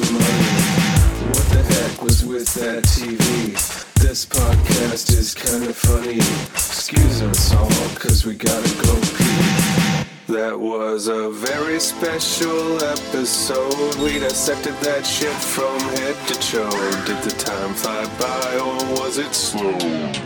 [1.30, 3.53] What the heck was with that TV?
[4.01, 6.18] This podcast is kind of funny.
[6.18, 10.34] Excuse us all, cause we gotta go pee.
[10.34, 13.95] That was a very special episode.
[14.01, 17.05] We dissected that shit from head to toe.
[17.05, 19.77] Did the time fly by or was it slow?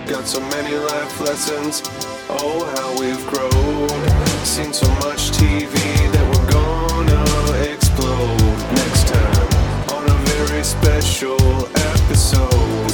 [0.08, 1.82] Got so many life lessons.
[2.30, 4.07] Oh, how we've grown
[4.48, 5.74] seen so much TV
[6.14, 9.48] that we're gonna explode next time
[9.94, 12.87] on a very special episode.